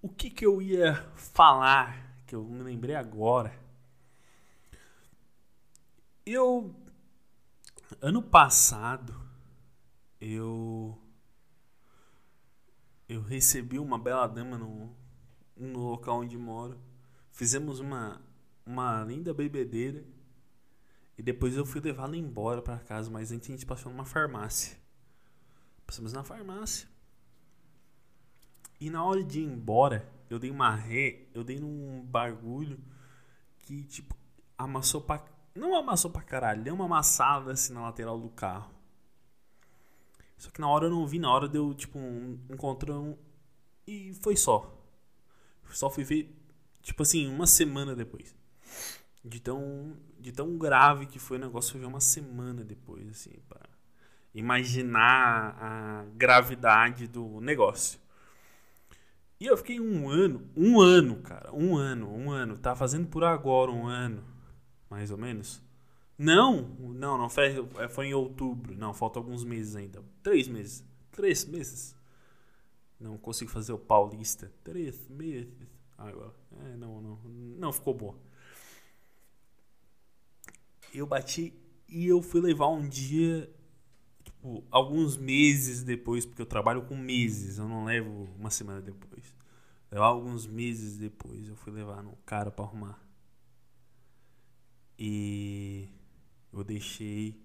o 0.00 0.08
que 0.08 0.30
que 0.30 0.46
eu 0.46 0.62
ia 0.62 0.94
falar 1.16 2.22
que 2.26 2.34
eu 2.34 2.44
me 2.44 2.62
lembrei 2.62 2.94
agora? 2.94 3.52
Eu. 6.24 6.74
Ano 8.00 8.22
passado, 8.22 9.14
eu. 10.20 10.96
Eu 13.08 13.22
recebi 13.22 13.78
uma 13.78 13.98
bela 13.98 14.26
dama 14.26 14.58
no, 14.58 14.94
no 15.56 15.78
local 15.78 16.20
onde 16.20 16.36
moro. 16.36 16.78
Fizemos 17.30 17.80
uma, 17.80 18.20
uma 18.66 19.02
linda 19.04 19.32
bebedeira. 19.32 20.04
E 21.16 21.22
depois 21.22 21.56
eu 21.56 21.64
fui 21.64 21.80
levá-la 21.80 22.16
embora 22.16 22.60
para 22.60 22.78
casa. 22.78 23.10
Mas 23.10 23.32
antes 23.32 23.48
a 23.48 23.52
gente 23.52 23.66
passou 23.66 23.90
numa 23.90 24.04
farmácia. 24.04 24.76
Passamos 25.86 26.12
na 26.12 26.22
farmácia. 26.22 26.88
E 28.80 28.90
na 28.90 29.02
hora 29.02 29.24
de 29.24 29.40
ir 29.40 29.44
embora, 29.44 30.08
eu 30.28 30.38
dei 30.38 30.50
uma 30.50 30.74
ré. 30.74 31.26
Eu 31.32 31.42
dei 31.42 31.58
num 31.58 32.04
bagulho 32.04 32.78
que, 33.60 33.84
tipo, 33.84 34.14
amassou 34.56 35.00
pra 35.00 35.24
não 35.58 35.74
amassou 35.74 36.10
pra 36.10 36.22
caralho, 36.22 36.62
deu 36.62 36.74
uma 36.74 36.84
amassada 36.84 37.52
assim 37.52 37.72
na 37.72 37.82
lateral 37.82 38.18
do 38.18 38.28
carro. 38.28 38.70
Só 40.38 40.50
que 40.50 40.60
na 40.60 40.68
hora 40.68 40.86
eu 40.86 40.90
não 40.90 41.06
vi, 41.06 41.18
na 41.18 41.30
hora 41.30 41.48
deu 41.48 41.74
tipo 41.74 41.98
um 41.98 42.38
encontrão 42.50 43.18
e 43.86 44.14
foi 44.22 44.36
só. 44.36 44.74
Só 45.70 45.90
fui 45.90 46.04
ver, 46.04 46.34
tipo 46.82 47.02
assim, 47.02 47.28
uma 47.28 47.46
semana 47.46 47.94
depois. 47.94 48.34
De 49.22 49.40
tão, 49.40 49.96
de 50.18 50.32
tão 50.32 50.56
grave 50.56 51.06
que 51.06 51.18
foi 51.18 51.36
o 51.36 51.40
negócio, 51.40 51.72
foi 51.72 51.80
ver 51.80 51.86
uma 51.86 52.00
semana 52.00 52.64
depois, 52.64 53.06
assim, 53.08 53.32
para 53.48 53.68
imaginar 54.34 55.56
a 55.60 56.04
gravidade 56.14 57.06
do 57.06 57.40
negócio. 57.40 58.00
E 59.40 59.46
eu 59.46 59.56
fiquei 59.56 59.78
um 59.78 60.08
ano, 60.08 60.48
um 60.56 60.80
ano, 60.80 61.16
cara, 61.22 61.52
um 61.52 61.76
ano, 61.76 62.10
um 62.12 62.30
ano. 62.30 62.56
Tá 62.56 62.74
fazendo 62.74 63.06
por 63.08 63.22
agora 63.24 63.70
um 63.70 63.86
ano 63.86 64.24
mais 64.90 65.10
ou 65.10 65.18
menos. 65.18 65.62
Não, 66.18 66.62
não, 66.62 67.16
não 67.16 67.30
foi, 67.30 67.64
é, 67.78 67.88
foi 67.88 68.08
em 68.08 68.14
outubro. 68.14 68.76
Não, 68.76 68.92
falta 68.92 69.20
alguns 69.20 69.44
meses 69.44 69.76
ainda. 69.76 70.02
Três 70.20 70.48
meses. 70.48 70.84
Três 71.12 71.44
meses. 71.44 71.94
Não 72.98 73.16
consigo 73.16 73.50
fazer 73.50 73.72
o 73.72 73.78
paulista. 73.78 74.52
Três 74.64 75.08
meses. 75.08 75.54
Agora. 75.96 76.34
É, 76.64 76.76
não, 76.76 77.00
não. 77.00 77.18
Não 77.24 77.72
ficou 77.72 77.94
bom. 77.94 78.18
Eu 80.92 81.06
bati 81.06 81.54
e 81.88 82.06
eu 82.06 82.20
fui 82.20 82.40
levar 82.40 82.68
um 82.68 82.88
dia. 82.88 83.48
Tipo, 84.24 84.64
alguns 84.70 85.16
meses 85.16 85.84
depois, 85.84 86.26
porque 86.26 86.42
eu 86.42 86.46
trabalho 86.46 86.82
com 86.82 86.96
meses. 86.96 87.58
Eu 87.58 87.68
não 87.68 87.84
levo 87.84 88.28
uma 88.36 88.50
semana 88.50 88.80
depois. 88.80 89.36
Levar 89.90 90.06
alguns 90.06 90.46
meses 90.46 90.98
depois, 90.98 91.48
eu 91.48 91.56
fui 91.56 91.72
levar 91.72 92.02
no 92.02 92.16
cara 92.26 92.50
para 92.50 92.64
arrumar. 92.64 93.00
E 94.98 95.88
eu 96.52 96.64
deixei 96.64 97.40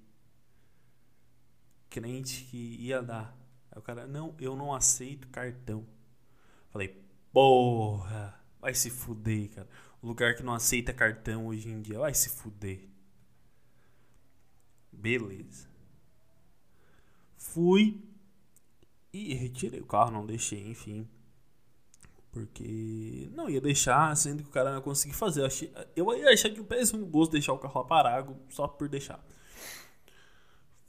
crente 1.89 2.45
que 2.45 2.57
ia 2.79 3.01
dar. 3.01 3.37
Aí 3.71 3.77
o 3.77 3.81
cara, 3.81 4.07
não, 4.07 4.35
eu 4.39 4.55
não 4.55 4.73
aceito 4.73 5.27
cartão. 5.27 5.85
Falei, 6.71 7.03
Porra, 7.33 8.39
vai 8.61 8.75
se 8.75 8.91
fuder, 8.91 9.49
cara. 9.49 9.67
O 9.99 10.07
lugar 10.07 10.35
que 10.35 10.43
não 10.43 10.53
aceita 10.53 10.93
cartão 10.93 11.47
hoje 11.47 11.67
em 11.67 11.81
dia, 11.81 11.97
vai 11.97 12.13
se 12.13 12.29
fuder. 12.29 12.87
Beleza. 14.91 15.67
Fui 17.35 17.99
e 19.11 19.33
retirei 19.33 19.79
o 19.79 19.85
carro, 19.85 20.11
não 20.11 20.25
deixei, 20.27 20.69
enfim. 20.69 21.09
Porque 22.33 23.29
não 23.31 23.47
ia 23.47 23.61
deixar, 23.61 24.17
sendo 24.17 24.41
que 24.41 24.49
o 24.49 24.51
cara 24.51 24.71
não 24.71 24.77
ia 24.77 24.83
conseguir 24.83 25.13
fazer. 25.13 25.41
Eu, 25.41 25.45
achei, 25.45 25.71
ia 25.95 26.33
achar 26.33 26.49
que 26.49 26.59
o 26.59 26.65
péssimo 26.65 27.05
gosto 27.05 27.33
deixar 27.33 27.53
o 27.53 27.59
carro 27.59 27.81
lá 27.81 27.87
parado 27.87 28.35
só 28.49 28.67
por 28.67 28.89
deixar. 28.89 29.23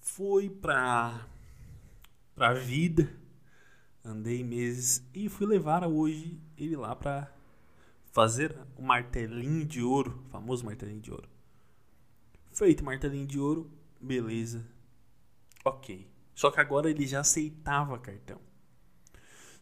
Fui 0.01 0.49
pra, 0.49 1.27
pra 2.35 2.55
vida, 2.55 3.15
andei 4.03 4.43
meses 4.43 5.07
e 5.13 5.29
fui 5.29 5.47
levar 5.47 5.87
hoje 5.87 6.41
ele 6.57 6.77
lá 6.77 6.97
pra 6.97 7.31
fazer 8.11 8.57
o 8.79 8.83
martelinho 8.83 9.67
de 9.67 9.83
ouro, 9.83 10.25
o 10.27 10.31
famoso 10.31 10.65
martelinho 10.65 11.01
de 11.01 11.11
ouro. 11.11 11.29
Feito 12.53 12.83
martelinho 12.83 13.27
de 13.27 13.39
ouro, 13.39 13.71
beleza, 14.01 14.65
ok. 15.63 16.09
Só 16.35 16.51
que 16.51 16.61
agora 16.61 16.89
ele 16.89 17.07
já 17.07 17.21
aceitava 17.21 17.99
cartão. 17.99 18.41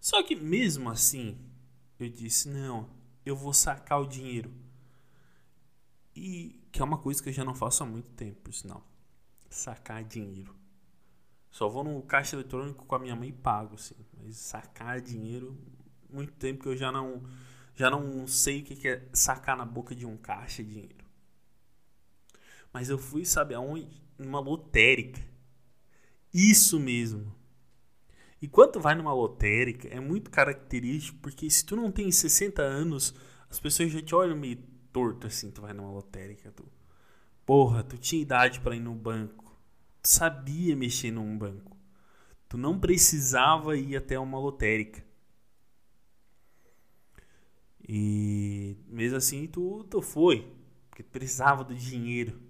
Só 0.00 0.22
que 0.22 0.36
mesmo 0.36 0.90
assim, 0.90 1.38
eu 2.04 2.10
disse: 2.10 2.48
não, 2.48 2.88
eu 3.24 3.36
vou 3.36 3.52
sacar 3.52 4.00
o 4.00 4.06
dinheiro. 4.06 4.52
E 6.14 6.60
que 6.70 6.80
é 6.80 6.84
uma 6.84 6.98
coisa 6.98 7.22
que 7.22 7.28
eu 7.28 7.32
já 7.32 7.44
não 7.44 7.54
faço 7.54 7.82
há 7.82 7.86
muito 7.86 8.10
tempo, 8.10 8.52
sinal. 8.52 8.86
Sacar 9.48 10.04
dinheiro. 10.04 10.54
Só 11.50 11.68
vou 11.68 11.84
no 11.84 12.02
caixa 12.02 12.34
eletrônico 12.34 12.86
com 12.86 12.94
a 12.94 12.98
minha 12.98 13.14
mãe 13.14 13.28
e 13.28 13.32
pago, 13.32 13.74
assim. 13.74 13.94
Mas 14.16 14.36
sacar 14.36 15.00
dinheiro, 15.00 15.56
muito 16.10 16.32
tempo 16.32 16.62
que 16.62 16.68
eu 16.68 16.76
já 16.76 16.90
não, 16.90 17.22
já 17.74 17.90
não 17.90 18.26
sei 18.26 18.60
o 18.60 18.64
que 18.64 18.88
é 18.88 19.06
sacar 19.12 19.56
na 19.56 19.64
boca 19.64 19.94
de 19.94 20.06
um 20.06 20.16
caixa 20.16 20.64
dinheiro. 20.64 21.04
Mas 22.72 22.88
eu 22.88 22.98
fui, 22.98 23.24
sabe 23.24 23.54
aonde? 23.54 24.02
Numa 24.18 24.40
lotérica. 24.40 25.20
Isso 26.32 26.80
mesmo. 26.80 27.34
E 28.42 28.48
quando 28.48 28.80
vai 28.80 28.96
numa 28.96 29.14
lotérica, 29.14 29.86
é 29.86 30.00
muito 30.00 30.28
característico, 30.28 31.16
porque 31.20 31.48
se 31.48 31.64
tu 31.64 31.76
não 31.76 31.92
tem 31.92 32.10
60 32.10 32.60
anos, 32.60 33.14
as 33.48 33.60
pessoas 33.60 33.92
já 33.92 34.02
te 34.02 34.16
olham 34.16 34.36
meio 34.36 34.58
torto 34.92 35.28
assim, 35.28 35.48
tu 35.52 35.62
vai 35.62 35.72
numa 35.72 35.92
lotérica, 35.92 36.50
tu. 36.50 36.66
Porra, 37.46 37.84
tu 37.84 37.96
tinha 37.96 38.20
idade 38.20 38.60
para 38.60 38.74
ir 38.74 38.80
no 38.80 38.96
banco. 38.96 39.56
Tu 40.02 40.08
sabia 40.08 40.74
mexer 40.74 41.12
num 41.12 41.38
banco. 41.38 41.76
Tu 42.48 42.58
não 42.58 42.80
precisava 42.80 43.76
ir 43.76 43.96
até 43.96 44.18
uma 44.18 44.40
lotérica. 44.40 45.04
E 47.88 48.76
mesmo 48.88 49.18
assim 49.18 49.46
tu, 49.46 49.84
tu 49.84 50.02
foi, 50.02 50.52
porque 50.90 51.04
tu 51.04 51.10
precisava 51.10 51.62
do 51.62 51.76
dinheiro. 51.76 52.42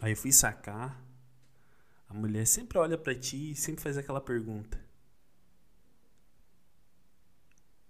Aí 0.00 0.10
eu 0.10 0.16
fui 0.16 0.32
sacar 0.32 1.05
mulher 2.16 2.46
sempre 2.46 2.78
olha 2.78 2.98
para 2.98 3.14
ti 3.14 3.52
e 3.52 3.56
sempre 3.56 3.82
faz 3.82 3.96
aquela 3.96 4.20
pergunta. 4.20 4.80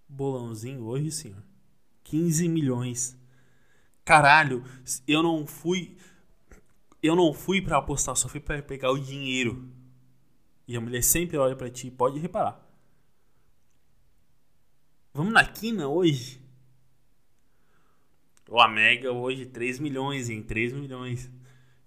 Bolãozinho 0.09 0.85
hoje, 0.85 1.11
senhor. 1.11 1.43
15 2.05 2.49
milhões. 2.49 3.19
Caralho, 4.05 4.65
eu 5.07 5.23
não 5.23 5.47
fui 5.47 5.97
eu 7.03 7.15
não 7.15 7.33
fui 7.33 7.61
para 7.63 7.77
apostar, 7.77 8.17
só 8.17 8.29
fui 8.29 8.41
para 8.41 8.63
pegar 8.63 8.91
o 8.91 8.99
dinheiro. 8.99 9.69
E 10.67 10.77
a 10.77 10.81
mulher 10.81 11.03
sempre 11.03 11.37
olha 11.37 11.55
para 11.55 11.71
ti, 11.71 11.91
pode 11.91 12.19
reparar. 12.19 12.61
Vamos 15.15 15.33
na 15.33 15.45
quina 15.45 15.89
hoje? 15.89 16.41
O 18.49 18.61
Amega 18.61 19.13
hoje 19.13 19.47
3 19.47 19.79
milhões, 19.79 20.29
em 20.29 20.43
3 20.43 20.73
milhões. 20.73 21.31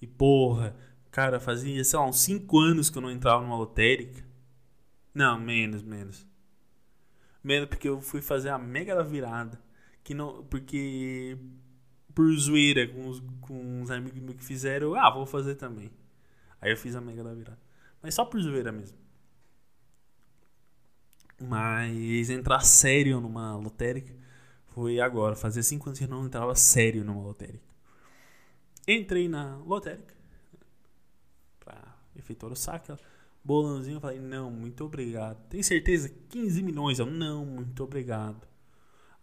E 0.02 0.08
porra, 0.08 0.76
Cara, 1.20 1.38
fazia, 1.38 1.84
sei 1.84 2.00
lá, 2.00 2.06
uns 2.06 2.22
5 2.22 2.58
anos 2.58 2.90
que 2.90 2.98
eu 2.98 3.02
não 3.02 3.12
entrava 3.12 3.44
numa 3.44 3.58
lotérica. 3.58 4.24
Não, 5.14 5.38
menos, 5.38 5.84
menos. 5.84 6.26
Menos 7.44 7.68
porque 7.68 7.90
eu 7.90 8.00
fui 8.00 8.22
fazer 8.22 8.48
a 8.48 8.58
mega 8.58 8.96
da 8.96 9.04
virada. 9.04 9.62
Que 10.02 10.14
não, 10.14 10.46
porque 10.46 11.38
por 12.16 12.34
zoeira 12.38 12.88
com 12.88 13.10
os, 13.10 13.22
com 13.42 13.82
uns 13.82 13.92
amigos 13.92 14.18
meus 14.22 14.38
que 14.38 14.46
fizeram, 14.46 14.96
ah, 14.96 15.10
vou 15.10 15.26
fazer 15.26 15.56
também. 15.56 15.92
Aí 16.62 16.72
eu 16.72 16.78
fiz 16.78 16.96
a 16.96 17.02
mega 17.02 17.22
da 17.22 17.34
virada. 17.34 17.60
Mas 18.02 18.16
só 18.16 18.24
por 18.24 18.40
zoeira 18.40 18.72
mesmo. 18.72 18.98
Mas 21.38 22.30
entrar 22.30 22.62
sério 22.62 23.20
numa 23.20 23.58
lotérica 23.58 24.14
foi 24.68 25.02
agora. 25.02 25.36
Fazia 25.36 25.64
5 25.64 25.90
anos 25.90 26.00
que 26.00 26.06
eu 26.06 26.10
não 26.10 26.26
entrava 26.26 26.56
sério 26.56 27.04
numa 27.04 27.22
lotérica. 27.22 27.68
Entrei 28.88 29.28
na 29.28 29.58
lotérica 29.58 30.19
efetuar 32.20 32.52
o 32.52 32.56
saque. 32.56 32.94
Bolãozinho, 33.44 33.98
eu 33.98 34.02
falei, 34.02 34.20
não, 34.20 34.52
muito 34.52 34.84
obrigado. 34.84 35.38
Tem 35.50 35.64
certeza? 35.64 36.10
15 36.30 36.62
milhões. 36.62 37.00
Eu, 37.00 37.06
não, 37.06 37.46
muito 37.46 37.84
obrigado. 37.84 38.48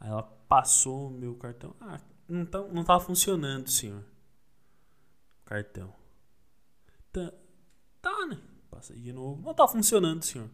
Aí 0.00 0.10
ela 0.10 0.22
passou 0.22 1.08
o 1.08 1.10
meu 1.10 1.34
cartão. 1.34 1.74
Ah, 1.80 2.00
não, 2.28 2.44
tá, 2.44 2.60
não 2.62 2.84
tava 2.84 3.00
funcionando, 3.00 3.70
senhor. 3.70 4.02
Cartão. 5.44 5.92
Tá, 7.12 7.32
tá 8.02 8.26
né? 8.26 8.38
Passei 8.70 8.96
de 8.96 9.12
novo. 9.12 9.42
Não 9.42 9.54
tá 9.54 9.68
funcionando, 9.68 10.22
senhor. 10.22 10.50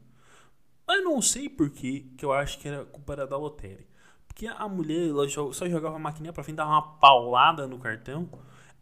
Mas 0.87 1.03
não 1.05 1.23
sei 1.23 1.49
por 1.49 1.71
que 1.71 2.15
eu 2.21 2.33
acho 2.33 2.59
que 2.59 2.69
era 2.69 2.85
culpa 2.85 3.17
da 3.17 3.37
lotérica. 3.37 3.91
Porque 4.27 4.47
a 4.47 4.69
mulher 4.69 5.09
ela 5.09 5.29
só 5.29 5.69
jogava 5.69 5.97
a 5.97 5.99
maquininha 5.99 6.33
pra 6.33 6.43
frente, 6.43 6.57
dava 6.57 6.71
uma 6.71 6.99
paulada 6.99 7.67
no 7.67 7.79
cartão. 7.79 8.29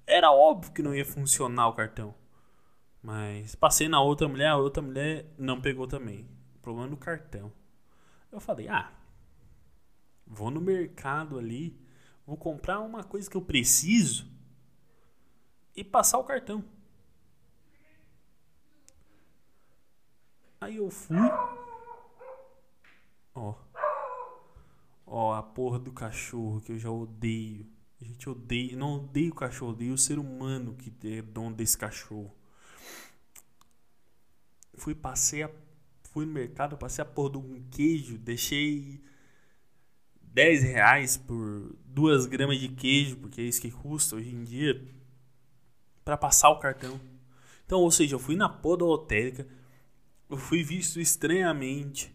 Era 0.06 0.30
óbvio 0.32 0.72
que 0.72 0.82
não 0.82 0.94
ia 0.94 1.04
funcionar 1.04 1.68
o 1.68 1.74
cartão. 1.74 2.14
Mas 3.02 3.54
passei 3.54 3.88
na 3.88 4.00
outra 4.00 4.28
mulher, 4.28 4.48
a 4.48 4.56
outra 4.56 4.82
mulher 4.82 5.26
não 5.38 5.60
pegou 5.60 5.86
também. 5.86 6.28
Problema 6.60 6.88
no 6.88 6.96
cartão. 6.96 7.52
Eu 8.30 8.40
falei, 8.40 8.68
ah, 8.68 8.92
vou 10.26 10.50
no 10.50 10.60
mercado 10.60 11.38
ali, 11.38 11.80
vou 12.26 12.36
comprar 12.36 12.80
uma 12.80 13.02
coisa 13.02 13.28
que 13.28 13.36
eu 13.36 13.42
preciso 13.42 14.30
e 15.74 15.82
passar 15.82 16.18
o 16.18 16.24
cartão. 16.24 16.64
Aí 20.60 20.76
eu 20.76 20.90
fui. 20.90 21.16
Ó. 23.34 23.54
Ó, 25.06 25.34
a 25.34 25.42
porra 25.42 25.78
do 25.78 25.90
cachorro 25.90 26.60
que 26.60 26.72
eu 26.72 26.78
já 26.78 26.90
odeio. 26.90 27.66
A 28.00 28.04
gente 28.04 28.28
odeia. 28.28 28.76
Não 28.76 28.96
odeio 28.96 29.32
o 29.32 29.34
cachorro, 29.34 29.72
odeio 29.72 29.94
o 29.94 29.98
ser 29.98 30.18
humano 30.18 30.74
que 30.74 30.92
é 31.08 31.22
dono 31.22 31.56
desse 31.56 31.78
cachorro. 31.78 32.30
Fui, 34.80 34.94
passei 34.94 35.42
a, 35.42 35.50
fui 36.04 36.24
no 36.24 36.32
mercado, 36.32 36.74
passei 36.74 37.02
a 37.02 37.04
porra 37.04 37.32
de 37.32 37.36
um 37.36 37.62
queijo, 37.70 38.16
deixei 38.16 38.98
10 40.22 40.62
reais 40.62 41.18
por 41.18 41.76
2 41.84 42.24
gramas 42.24 42.58
de 42.58 42.70
queijo, 42.70 43.18
porque 43.18 43.42
é 43.42 43.44
isso 43.44 43.60
que 43.60 43.70
custa 43.70 44.16
hoje 44.16 44.34
em 44.34 44.42
dia, 44.42 44.82
para 46.02 46.16
passar 46.16 46.48
o 46.48 46.58
cartão. 46.58 46.98
Então, 47.66 47.80
ou 47.80 47.90
seja, 47.90 48.14
eu 48.14 48.18
fui 48.18 48.34
na 48.34 48.48
porra 48.48 48.78
da 48.78 48.84
lotérica, 48.86 49.46
eu 50.30 50.38
fui 50.38 50.62
visto 50.62 50.98
estranhamente 50.98 52.10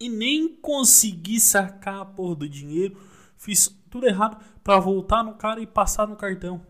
e 0.00 0.08
nem 0.08 0.56
consegui 0.56 1.38
sacar 1.38 2.00
a 2.00 2.04
porra 2.04 2.34
do 2.34 2.48
dinheiro, 2.48 3.00
fiz 3.36 3.68
tudo 3.88 4.08
errado 4.08 4.44
para 4.64 4.80
voltar 4.80 5.22
no 5.22 5.36
cara 5.36 5.60
e 5.60 5.68
passar 5.68 6.08
no 6.08 6.16
cartão. 6.16 6.66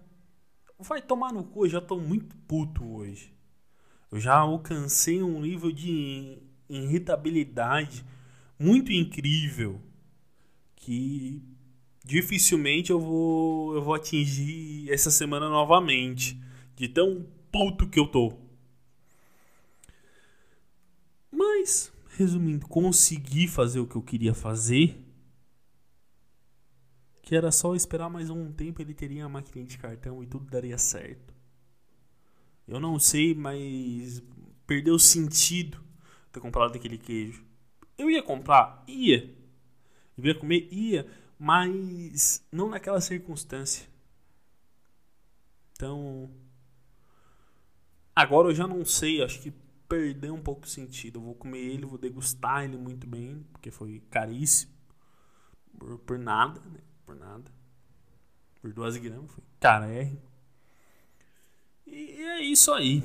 Vai 0.79 1.01
tomar 1.01 1.33
no 1.33 1.43
cu, 1.43 1.65
eu 1.65 1.71
já 1.71 1.81
tô 1.81 1.99
muito 1.99 2.37
puto 2.47 2.85
hoje. 2.85 3.34
Eu 4.15 4.21
já 4.21 4.37
alcancei 4.37 5.21
um 5.25 5.41
nível 5.41 5.73
de 5.73 6.39
irritabilidade 6.69 8.07
muito 8.57 8.93
incrível 8.93 9.83
que 10.77 11.43
dificilmente 12.05 12.93
eu 12.93 13.01
vou 13.01 13.75
eu 13.75 13.83
vou 13.83 13.93
atingir 13.93 14.89
essa 14.89 15.11
semana 15.11 15.49
novamente, 15.49 16.41
de 16.77 16.87
tão 16.87 17.27
puto 17.51 17.89
que 17.89 17.99
eu 17.99 18.07
tô. 18.07 18.39
Mas, 21.29 21.93
resumindo, 22.11 22.69
consegui 22.69 23.49
fazer 23.49 23.81
o 23.81 23.87
que 23.89 23.97
eu 23.97 24.03
queria 24.03 24.33
fazer. 24.33 24.97
Que 27.21 27.35
era 27.35 27.51
só 27.51 27.75
esperar 27.75 28.09
mais 28.09 28.31
um 28.31 28.53
tempo, 28.53 28.81
ele 28.81 28.95
teria 28.95 29.25
a 29.25 29.29
máquina 29.29 29.67
de 29.67 29.77
cartão 29.77 30.23
e 30.23 30.27
tudo 30.29 30.49
daria 30.49 30.79
certo. 30.79 31.34
Eu 32.67 32.81
não 32.81 32.99
sei, 32.99 33.35
mas 33.35 34.23
perdeu 34.67 34.95
o 34.95 34.99
sentido 34.99 35.83
ter 36.33 36.41
comprado 36.41 36.75
aquele 36.75 36.99
queijo. 36.99 37.45
Eu 37.97 38.11
ia 38.11 38.23
comprar? 38.23 38.83
Ia. 38.89 39.33
Eu 40.17 40.25
ia 40.25 40.35
comer? 40.35 40.69
Ia. 40.73 41.07
Mas 41.39 42.45
não 42.51 42.71
naquela 42.71 43.01
circunstância. 43.01 43.89
Então. 45.73 46.31
Agora 48.15 48.49
eu 48.49 48.55
já 48.55 48.67
não 48.67 48.85
sei. 48.85 49.23
Acho 49.23 49.41
que 49.41 49.53
perder 49.89 50.33
um 50.33 50.43
pouco 50.43 50.65
o 50.65 50.69
sentido. 50.69 51.19
Eu 51.19 51.23
vou 51.23 51.35
comer 51.35 51.59
ele, 51.59 51.87
vou 51.87 51.99
degustar 51.99 52.65
ele 52.65 52.77
muito 52.77 53.07
bem, 53.07 53.47
porque 53.53 53.71
foi 53.71 54.01
caríssimo. 54.11 54.73
Por, 55.79 55.99
por 55.99 56.19
nada, 56.19 56.61
né? 56.61 56.81
Por 57.05 57.15
nada. 57.15 57.51
Por 58.61 58.73
12 58.73 58.99
gramas, 58.99 59.31
foi 59.31 59.45
cara 59.61 59.87
R. 59.87 60.19
E, 61.95 62.25
é 62.25 62.41
isso 62.43 62.73
aí. 62.73 63.05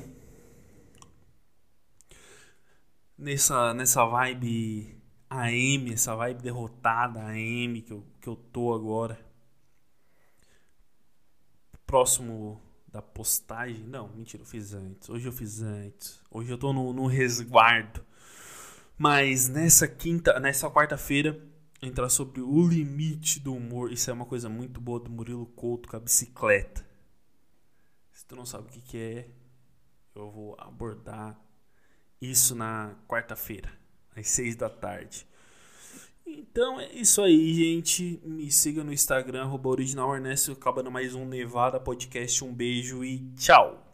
Nessa, 3.16 3.72
nessa 3.72 4.04
vibe 4.04 5.00
AM, 5.28 5.92
essa 5.92 6.16
vibe 6.16 6.42
derrotada 6.42 7.20
AM 7.20 7.82
que 7.82 7.92
eu, 7.92 8.04
que 8.20 8.28
eu 8.28 8.34
tô 8.34 8.74
agora. 8.74 9.16
Próximo 11.86 12.60
da 12.88 13.00
postagem. 13.00 13.84
Não, 13.84 14.08
mentira, 14.08 14.42
eu 14.42 14.46
fiz 14.46 14.74
antes. 14.74 15.08
Hoje 15.08 15.28
eu 15.28 15.32
fiz 15.32 15.62
antes. 15.62 16.20
Hoje 16.28 16.50
eu 16.50 16.58
tô 16.58 16.72
no, 16.72 16.92
no 16.92 17.06
resguardo. 17.06 18.04
Mas 18.98 19.48
nessa 19.48 19.86
quinta, 19.86 20.40
nessa 20.40 20.68
quarta-feira, 20.68 21.40
entrar 21.80 22.08
sobre 22.08 22.40
o 22.40 22.66
limite 22.66 23.38
do 23.38 23.54
humor. 23.54 23.92
Isso 23.92 24.10
é 24.10 24.12
uma 24.12 24.26
coisa 24.26 24.48
muito 24.48 24.80
boa 24.80 24.98
do 24.98 25.10
Murilo 25.10 25.46
Couto 25.46 25.88
com 25.88 25.96
a 25.96 26.00
bicicleta. 26.00 26.89
Tu 28.30 28.36
não 28.36 28.46
sabe 28.46 28.68
o 28.68 28.70
que, 28.70 28.80
que 28.80 28.96
é, 28.96 29.28
eu 30.14 30.30
vou 30.30 30.54
abordar 30.56 31.36
isso 32.22 32.54
na 32.54 32.94
quarta-feira, 33.08 33.72
às 34.14 34.28
seis 34.28 34.54
da 34.54 34.70
tarde. 34.70 35.26
Então 36.24 36.78
é 36.78 36.92
isso 36.92 37.20
aí, 37.22 37.52
gente. 37.52 38.20
Me 38.24 38.48
siga 38.48 38.84
no 38.84 38.92
Instagram, 38.92 39.42
arroba 39.42 39.68
original 39.70 40.14
Ernesto, 40.14 40.52
acabando 40.52 40.92
mais 40.92 41.12
um 41.12 41.26
Nevada 41.26 41.80
Podcast. 41.80 42.44
Um 42.44 42.54
beijo 42.54 43.04
e 43.04 43.18
tchau! 43.34 43.89